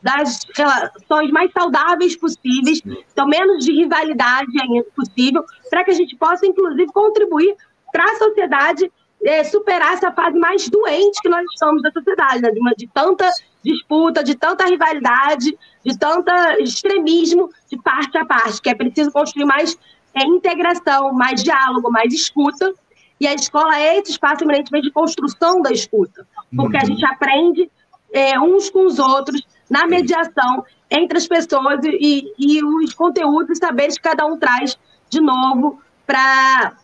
das 0.00 0.46
relações 0.56 1.30
mais 1.32 1.50
saudáveis 1.52 2.16
possíveis, 2.16 2.80
então 3.12 3.26
menos 3.26 3.64
de 3.64 3.72
rivalidade 3.72 4.46
possível, 4.94 5.44
para 5.68 5.84
que 5.84 5.90
a 5.90 5.94
gente 5.94 6.16
possa, 6.16 6.46
inclusive, 6.46 6.86
contribuir 6.92 7.56
para 7.92 8.04
a 8.04 8.16
sociedade 8.16 8.90
é, 9.24 9.42
superar 9.42 9.94
essa 9.94 10.12
fase 10.12 10.38
mais 10.38 10.68
doente 10.68 11.20
que 11.20 11.28
nós 11.28 11.44
estamos 11.52 11.82
da 11.82 11.90
sociedade, 11.90 12.42
né? 12.42 12.50
de, 12.50 12.60
uma, 12.60 12.72
de 12.72 12.86
tanta 12.88 13.28
disputa, 13.66 14.22
de 14.22 14.36
tanta 14.36 14.64
rivalidade, 14.64 15.58
de 15.84 15.98
tanto 15.98 16.30
extremismo 16.60 17.50
de 17.68 17.76
parte 17.82 18.16
a 18.16 18.24
parte, 18.24 18.62
que 18.62 18.70
é 18.70 18.74
preciso 18.74 19.10
construir 19.10 19.44
mais 19.44 19.76
é, 20.14 20.24
integração, 20.24 21.12
mais 21.12 21.42
diálogo, 21.42 21.90
mais 21.90 22.14
escuta, 22.14 22.72
e 23.20 23.26
a 23.26 23.34
escola 23.34 23.76
é 23.76 23.98
esse 23.98 24.12
espaço 24.12 24.44
eminentemente 24.44 24.86
de 24.86 24.92
construção 24.92 25.60
da 25.60 25.72
escuta, 25.72 26.26
porque 26.54 26.76
a 26.76 26.80
uhum. 26.80 26.86
gente 26.86 27.04
aprende 27.04 27.70
é, 28.12 28.38
uns 28.38 28.70
com 28.70 28.86
os 28.86 28.98
outros 28.98 29.42
na 29.68 29.86
mediação 29.86 30.64
entre 30.88 31.18
as 31.18 31.26
pessoas 31.26 31.80
e, 31.84 32.32
e 32.38 32.64
os 32.64 32.94
conteúdos 32.94 33.56
e 33.56 33.60
saberes 33.60 33.96
que 33.96 34.02
cada 34.02 34.24
um 34.24 34.38
traz 34.38 34.78
de 35.10 35.20
novo 35.20 35.80
para 36.06 36.76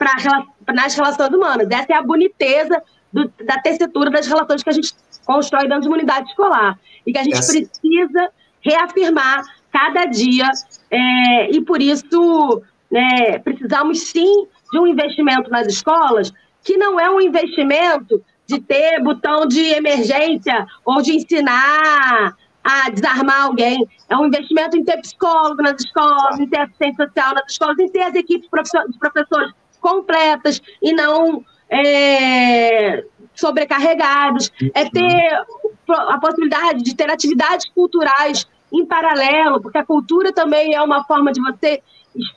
nas 0.74 0.94
relações 0.94 1.32
humanas. 1.32 1.68
Essa 1.70 1.92
é 1.92 1.96
a 1.96 2.02
boniteza 2.02 2.82
do, 3.12 3.30
da 3.44 3.60
tessitura 3.60 4.10
das 4.10 4.26
relações 4.26 4.62
que 4.64 4.70
a 4.70 4.72
gente 4.72 4.92
constrói 5.24 5.68
dentro 5.68 5.82
de 5.82 5.88
uma 5.88 5.96
unidade 5.96 6.28
escolar. 6.28 6.78
E 7.06 7.12
que 7.12 7.18
a 7.18 7.22
gente 7.22 7.38
Essa... 7.38 7.52
precisa 7.52 8.30
reafirmar 8.60 9.44
cada 9.70 10.04
dia. 10.06 10.50
É, 10.90 11.50
e 11.50 11.60
por 11.62 11.80
isso 11.80 12.62
né, 12.90 13.38
precisamos 13.38 14.00
sim 14.00 14.46
de 14.72 14.78
um 14.78 14.86
investimento 14.86 15.50
nas 15.50 15.66
escolas, 15.66 16.32
que 16.62 16.76
não 16.76 16.98
é 16.98 17.10
um 17.10 17.20
investimento 17.20 18.22
de 18.46 18.60
ter 18.60 19.02
botão 19.02 19.46
de 19.46 19.60
emergência 19.60 20.66
ou 20.84 21.00
de 21.00 21.14
ensinar 21.16 22.36
a 22.62 22.90
desarmar 22.90 23.42
alguém. 23.42 23.86
É 24.08 24.16
um 24.16 24.26
investimento 24.26 24.76
em 24.76 24.84
ter 24.84 25.00
psicólogo 25.00 25.62
nas 25.62 25.80
escolas, 25.80 26.38
em 26.38 26.48
ter 26.48 26.60
assistente 26.60 26.96
social 26.96 27.34
nas 27.34 27.50
escolas, 27.50 27.78
em 27.78 27.88
ter 27.88 28.02
as 28.02 28.14
equipes 28.14 28.48
de 28.48 28.98
professores 28.98 29.52
completas 29.80 30.62
e 30.80 30.92
não 30.92 31.44
é, 31.68 33.04
sobrecarregados. 33.34 34.50
É 34.74 34.88
ter 34.88 35.44
a 35.88 36.18
possibilidade 36.18 36.82
de 36.82 36.94
ter 36.94 37.10
atividades 37.10 37.68
culturais 37.74 38.46
em 38.72 38.86
paralelo, 38.86 39.60
porque 39.60 39.78
a 39.78 39.84
cultura 39.84 40.32
também 40.32 40.74
é 40.74 40.82
uma 40.82 41.04
forma 41.04 41.32
de 41.32 41.40
você 41.40 41.82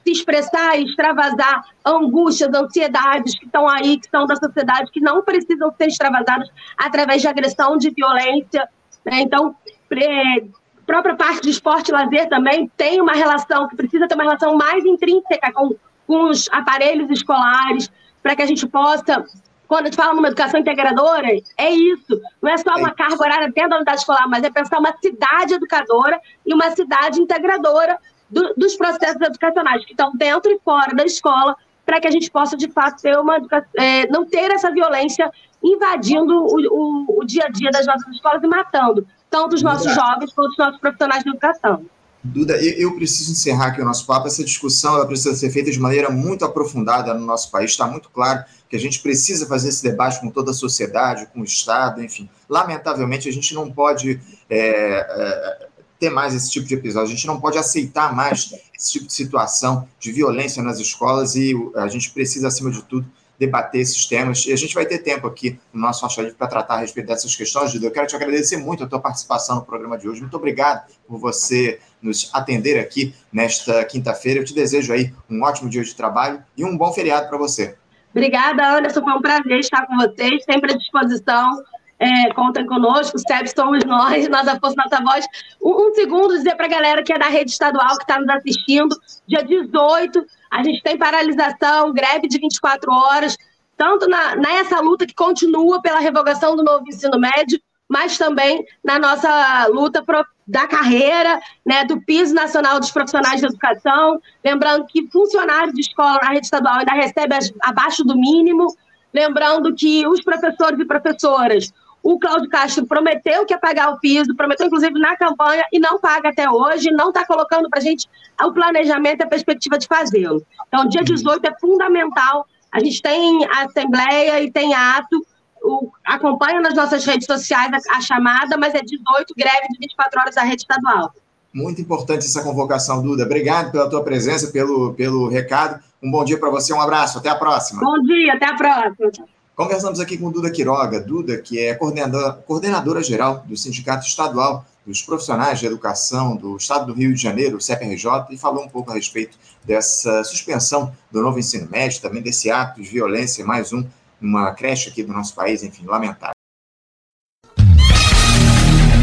se 0.03 0.12
expressar 0.12 0.77
e 0.77 0.86
extravasar 0.86 1.65
angústias, 1.86 2.53
ansiedades 2.53 3.38
que 3.38 3.45
estão 3.45 3.67
aí, 3.67 3.97
que 3.97 4.10
são 4.10 4.25
da 4.25 4.36
sociedade, 4.36 4.91
que 4.91 5.01
não 5.01 5.21
precisam 5.21 5.73
ser 5.77 5.88
extravasadas 5.88 6.49
através 6.77 7.21
de 7.21 7.27
agressão, 7.27 7.77
de 7.77 7.89
violência. 7.89 8.67
Né? 9.03 9.21
Então, 9.21 9.55
é, 9.91 10.43
própria 10.86 11.15
parte 11.15 11.41
de 11.41 11.49
esporte 11.49 11.89
e 11.89 11.93
lazer 11.93 12.29
também 12.29 12.71
tem 12.77 13.01
uma 13.01 13.13
relação, 13.13 13.67
que 13.67 13.75
precisa 13.75 14.08
ter 14.08 14.15
uma 14.15 14.23
relação 14.23 14.55
mais 14.55 14.86
intrínseca 14.86 15.51
com, 15.53 15.75
com 16.08 16.29
os 16.29 16.47
aparelhos 16.51 17.10
escolares, 17.10 17.91
para 18.21 18.36
que 18.36 18.41
a 18.41 18.45
gente 18.45 18.65
possa 18.67 19.25
quando 19.67 19.84
a 19.84 19.86
gente 19.86 19.95
fala 19.95 20.13
numa 20.13 20.28
educação 20.28 20.60
integradora, 20.60 21.28
é 21.58 21.69
isso. 21.71 22.21
Não 22.41 22.51
é 22.51 22.58
só 22.58 22.75
uma 22.75 22.91
carga 22.91 23.21
horária 23.21 23.51
dentro 23.51 23.69
da 23.69 23.75
unidade 23.78 23.99
escolar, 23.99 24.28
mas 24.28 24.43
é 24.43 24.49
pensar 24.49 24.80
uma 24.80 24.95
cidade 25.01 25.54
educadora 25.54 26.19
e 26.45 26.54
uma 26.54 26.71
cidade 26.71 27.21
integradora 27.21 27.97
do, 28.30 28.54
dos 28.56 28.75
processos 28.75 29.21
educacionais 29.21 29.84
que 29.86 29.91
estão 29.91 30.12
dentro 30.15 30.51
e 30.51 30.60
fora 30.60 30.93
da 30.95 31.04
escola, 31.04 31.56
para 31.86 31.99
que 31.99 32.08
a 32.08 32.12
gente 32.12 32.30
possa, 32.32 32.58
de 32.58 32.69
fato, 32.69 33.01
ter 33.01 33.17
uma 33.17 33.38
é, 33.78 34.08
não 34.08 34.25
ter 34.25 34.51
essa 34.51 34.71
violência 34.71 35.32
invadindo 35.63 36.34
o, 36.34 36.56
o, 36.56 37.19
o, 37.21 37.25
dia 37.25 37.45
a 37.45 37.49
dia 37.49 37.71
das 37.71 37.86
nossas 37.86 38.08
escolas 38.13 38.43
e 38.43 38.47
matando 38.47 39.08
tanto 39.30 39.56
os 39.56 39.63
nossos 39.63 39.93
jovens 39.93 40.32
quanto 40.34 40.51
os 40.51 40.58
nossos 40.58 40.80
profissionais 40.80 41.23
de 41.23 41.30
educação. 41.30 41.86
Duda, 42.27 42.59
eu 42.59 42.95
preciso 42.95 43.31
encerrar 43.31 43.67
aqui 43.67 43.81
o 43.81 43.85
nosso 43.85 44.03
papo. 44.05 44.25
Essa 44.25 44.43
discussão 44.43 44.95
ela 44.95 45.05
precisa 45.05 45.35
ser 45.35 45.51
feita 45.51 45.69
de 45.69 45.79
maneira 45.79 46.09
muito 46.09 46.43
aprofundada 46.43 47.13
no 47.13 47.23
nosso 47.23 47.51
país. 47.51 47.69
Está 47.69 47.85
muito 47.85 48.09
claro 48.09 48.43
que 48.67 48.75
a 48.75 48.79
gente 48.79 48.99
precisa 48.99 49.45
fazer 49.45 49.69
esse 49.69 49.83
debate 49.83 50.19
com 50.19 50.31
toda 50.31 50.49
a 50.49 50.53
sociedade, 50.53 51.27
com 51.27 51.41
o 51.41 51.43
Estado, 51.43 52.03
enfim. 52.03 52.27
Lamentavelmente, 52.49 53.29
a 53.29 53.31
gente 53.31 53.53
não 53.53 53.71
pode 53.71 54.19
é, 54.49 54.59
é, 54.59 55.67
ter 55.99 56.09
mais 56.09 56.33
esse 56.33 56.49
tipo 56.49 56.65
de 56.65 56.73
episódio. 56.73 57.09
A 57.09 57.15
gente 57.15 57.27
não 57.27 57.39
pode 57.39 57.59
aceitar 57.59 58.15
mais 58.15 58.51
esse 58.75 58.93
tipo 58.93 59.05
de 59.05 59.13
situação 59.13 59.88
de 59.99 60.11
violência 60.11 60.63
nas 60.63 60.79
escolas 60.79 61.35
e 61.35 61.53
a 61.75 61.88
gente 61.88 62.09
precisa, 62.09 62.47
acima 62.47 62.71
de 62.71 62.81
tudo, 62.81 63.07
debater 63.38 63.81
esses 63.81 64.05
temas. 64.05 64.45
E 64.45 64.53
a 64.53 64.55
gente 64.55 64.73
vai 64.73 64.85
ter 64.85 64.99
tempo 64.99 65.27
aqui 65.27 65.59
no 65.73 65.81
nosso 65.81 66.01
Faixa 66.01 66.33
para 66.38 66.47
tratar 66.47 66.75
a 66.75 66.79
respeito 66.79 67.07
dessas 67.07 67.35
questões. 67.35 67.71
Duda, 67.71 67.85
eu 67.85 67.91
quero 67.91 68.07
te 68.07 68.15
agradecer 68.15 68.57
muito 68.57 68.83
a 68.83 68.88
tua 68.88 68.99
participação 68.99 69.57
no 69.57 69.61
programa 69.63 69.97
de 69.97 70.07
hoje. 70.07 70.21
Muito 70.21 70.38
obrigado 70.38 70.88
por 71.07 71.19
você 71.19 71.79
nos 72.06 72.30
atender 72.34 72.80
aqui 72.80 73.13
nesta 73.34 73.84
quinta-feira. 73.84 74.39
Eu 74.39 74.46
te 74.46 74.54
desejo 74.54 74.94
aí 74.94 75.13
um 75.30 75.41
ótimo 75.44 75.70
dia 75.70 75.84
de 75.84 75.94
trabalho 75.94 76.41
e 76.56 76.63
um 76.63 76.78
bom 76.78 76.94
feriado 76.94 77.28
para 77.28 77.38
você. 77.38 77.76
Obrigada, 78.12 78.78
Anderson. 78.78 79.04
Foi 79.04 79.13
um 79.13 79.22
prazer 79.22 79.60
estar 79.60 79.86
com 79.88 79.98
vocês, 79.98 80.44
sempre 80.46 80.74
à 80.74 80.78
disposição. 80.78 81.62
É, 81.98 82.34
contem 82.34 82.65
conosco, 82.65 83.18
SEB 83.18 83.48
somos 83.56 83.84
nós, 83.86 84.28
nossa 84.30 84.60
força, 84.60 84.76
nossa 84.78 85.04
voz. 85.04 85.26
Um, 85.62 85.89
um 85.89 85.94
segundo 85.94 86.36
dizer 86.36 86.56
para 86.56 86.65
a 86.65 86.70
galera 86.70 87.04
que 87.04 87.12
é 87.12 87.18
da 87.18 87.28
rede 87.28 87.52
estadual 87.52 87.98
que 87.98 88.04
está 88.04 88.20
nos 88.20 88.30
assistindo, 88.30 88.96
dia 89.28 89.44
18, 89.44 90.26
a 90.52 90.63
gente 90.63 90.84
tem 90.84 90.98
paralisação, 90.98 91.94
greve 91.94 92.28
de 92.28 92.38
24 92.38 92.91
horas, 92.91 93.38
tanto 93.78 94.08
na, 94.08 94.36
nessa 94.36 94.80
luta 94.80 95.06
que 95.06 95.13
continua 95.13 95.82
pela 95.82 96.00
revogação 96.00 96.56
do 96.56 96.63
novo 96.63 96.86
ensino 96.88 97.18
médio, 97.18 97.60
mas 97.88 98.18
também 98.18 98.65
na 98.84 99.00
nossa 99.00 99.68
luta 99.68 100.04
pro, 100.04 100.26
da 100.47 100.67
carreira, 100.67 101.39
né, 101.65 101.84
do 101.86 101.99
piso 102.01 102.34
nacional 102.34 102.79
dos 102.79 102.91
profissionais 102.91 103.39
de 103.39 103.47
educação. 103.47 104.19
Lembrando 104.43 104.86
que 104.86 105.08
funcionário 105.10 105.73
de 105.73 105.81
escola 105.81 106.19
na 106.21 106.29
rede 106.29 106.45
estadual 106.45 106.79
ainda 106.79 106.93
recebe 106.93 107.36
abaixo 107.63 108.03
do 108.03 108.15
mínimo. 108.15 108.67
Lembrando 109.13 109.73
que 109.73 110.08
os 110.08 110.21
professores 110.21 110.79
e 110.79 110.86
professoras, 110.86 111.73
o 112.03 112.19
Cláudio 112.19 112.49
Castro 112.49 112.86
prometeu 112.86 113.45
que 113.45 113.53
ia 113.53 113.58
pagar 113.58 113.89
o 113.91 113.99
piso, 113.99 114.36
prometeu 114.36 114.67
inclusive 114.67 114.99
na 114.99 115.17
campanha 115.17 115.63
e 115.73 115.79
não 115.79 115.99
paga 115.99 116.29
até 116.29 116.47
hoje, 116.47 116.91
não 116.91 117.10
está 117.10 117.25
colocando 117.25 117.67
para 117.67 117.79
a 117.79 117.81
gente 117.81 118.08
o 118.43 118.51
planejamento 118.51 119.21
e 119.21 119.23
a 119.23 119.27
perspectiva 119.27 119.77
de 119.79 119.88
fazê-lo. 119.88 120.45
Então, 120.67 120.88
dia 120.88 121.03
18 121.03 121.43
é 121.47 121.60
fundamental. 121.60 122.45
A 122.71 122.79
gente 122.79 123.01
tem 123.01 123.45
a 123.45 123.63
assembleia 123.63 124.39
e 124.41 124.51
tem 124.51 124.75
ato, 124.75 125.25
o, 125.65 125.91
acompanha 126.06 126.62
nas 126.62 126.75
nossas 126.75 127.04
redes 127.06 127.25
sociais 127.25 127.71
a, 127.73 127.97
a, 127.97 128.01
chamada, 128.01 128.58
mas 128.58 128.73
é 128.75 128.82
18, 128.82 129.34
greve 129.36 129.67
de 129.71 129.80
24 129.80 130.19
horas 130.21 130.36
da 130.36 130.43
rede 130.43 130.62
estadual. 130.62 131.12
Muito 131.54 131.82
importante 131.82 132.25
essa 132.25 132.43
convocação, 132.43 133.01
Duda. 133.01 133.23
Obrigado 133.23 133.71
pela 133.71 133.89
tua 133.89 134.04
presença, 134.04 134.51
pelo, 134.51 134.93
pelo 134.93 135.28
recado. 135.28 135.82
Um 136.04 136.12
bom 136.12 136.23
dia 136.23 136.38
para 136.38 136.49
você, 136.49 136.73
um 136.73 136.82
abraço, 136.82 137.17
até 137.17 137.30
a 137.30 137.36
próxima. 137.36 137.82
Bom 137.82 138.01
dia, 138.04 138.34
até 138.34 138.45
a 138.45 138.56
próxima. 138.56 139.28
Conversamos 139.56 140.01
aqui 140.01 140.17
com 140.17 140.30
Duda 140.30 140.51
Quiroga, 140.51 140.99
Duda, 140.99 141.38
que 141.38 141.60
é 141.60 141.73
coordenadora, 141.73 142.34
coordenadora 142.45 143.01
geral 143.01 143.43
do 143.47 143.56
Sindicato 143.56 144.06
Estadual 144.06 144.65
dos 144.86 145.01
Profissionais 145.01 145.60
de 145.60 145.65
Educação 145.65 146.36
do 146.36 146.58
Estado 146.58 146.88
do 146.88 146.93
Rio 146.93 147.13
de 147.13 147.21
Janeiro, 147.21 147.58
o 147.58 147.62
CEPRJ, 147.62 148.06
e 148.30 148.38
falou 148.38 148.65
um 148.65 148.69
pouco 148.69 148.91
a 148.91 148.93
respeito 148.93 149.38
dessa 149.63 150.23
suspensão 150.23 150.93
do 151.10 151.21
novo 151.21 151.39
ensino 151.39 151.67
médio, 151.71 152.01
também 152.01 152.21
desse 152.21 152.51
ato 152.51 152.82
de 152.82 152.88
violência, 152.88 153.43
mais 153.43 153.73
um, 153.73 153.84
numa 154.19 154.51
creche 154.51 154.89
aqui 154.89 155.01
do 155.04 155.13
nosso 155.13 155.34
país, 155.34 155.63
enfim, 155.63 155.86
lamentável. 155.86 156.36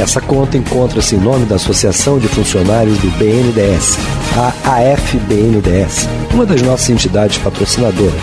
Essa 0.00 0.20
conta 0.20 0.56
encontra-se 0.56 1.14
em 1.14 1.18
nome 1.18 1.44
da 1.44 1.56
Associação 1.56 2.18
de 2.18 2.26
Funcionários 2.26 2.96
do 2.98 3.10
BNDES, 3.18 3.98
a 4.34 4.94
AFBNDES, 4.94 6.08
uma 6.32 6.46
das 6.46 6.62
nossas 6.62 6.88
entidades 6.88 7.36
patrocinadoras, 7.36 8.22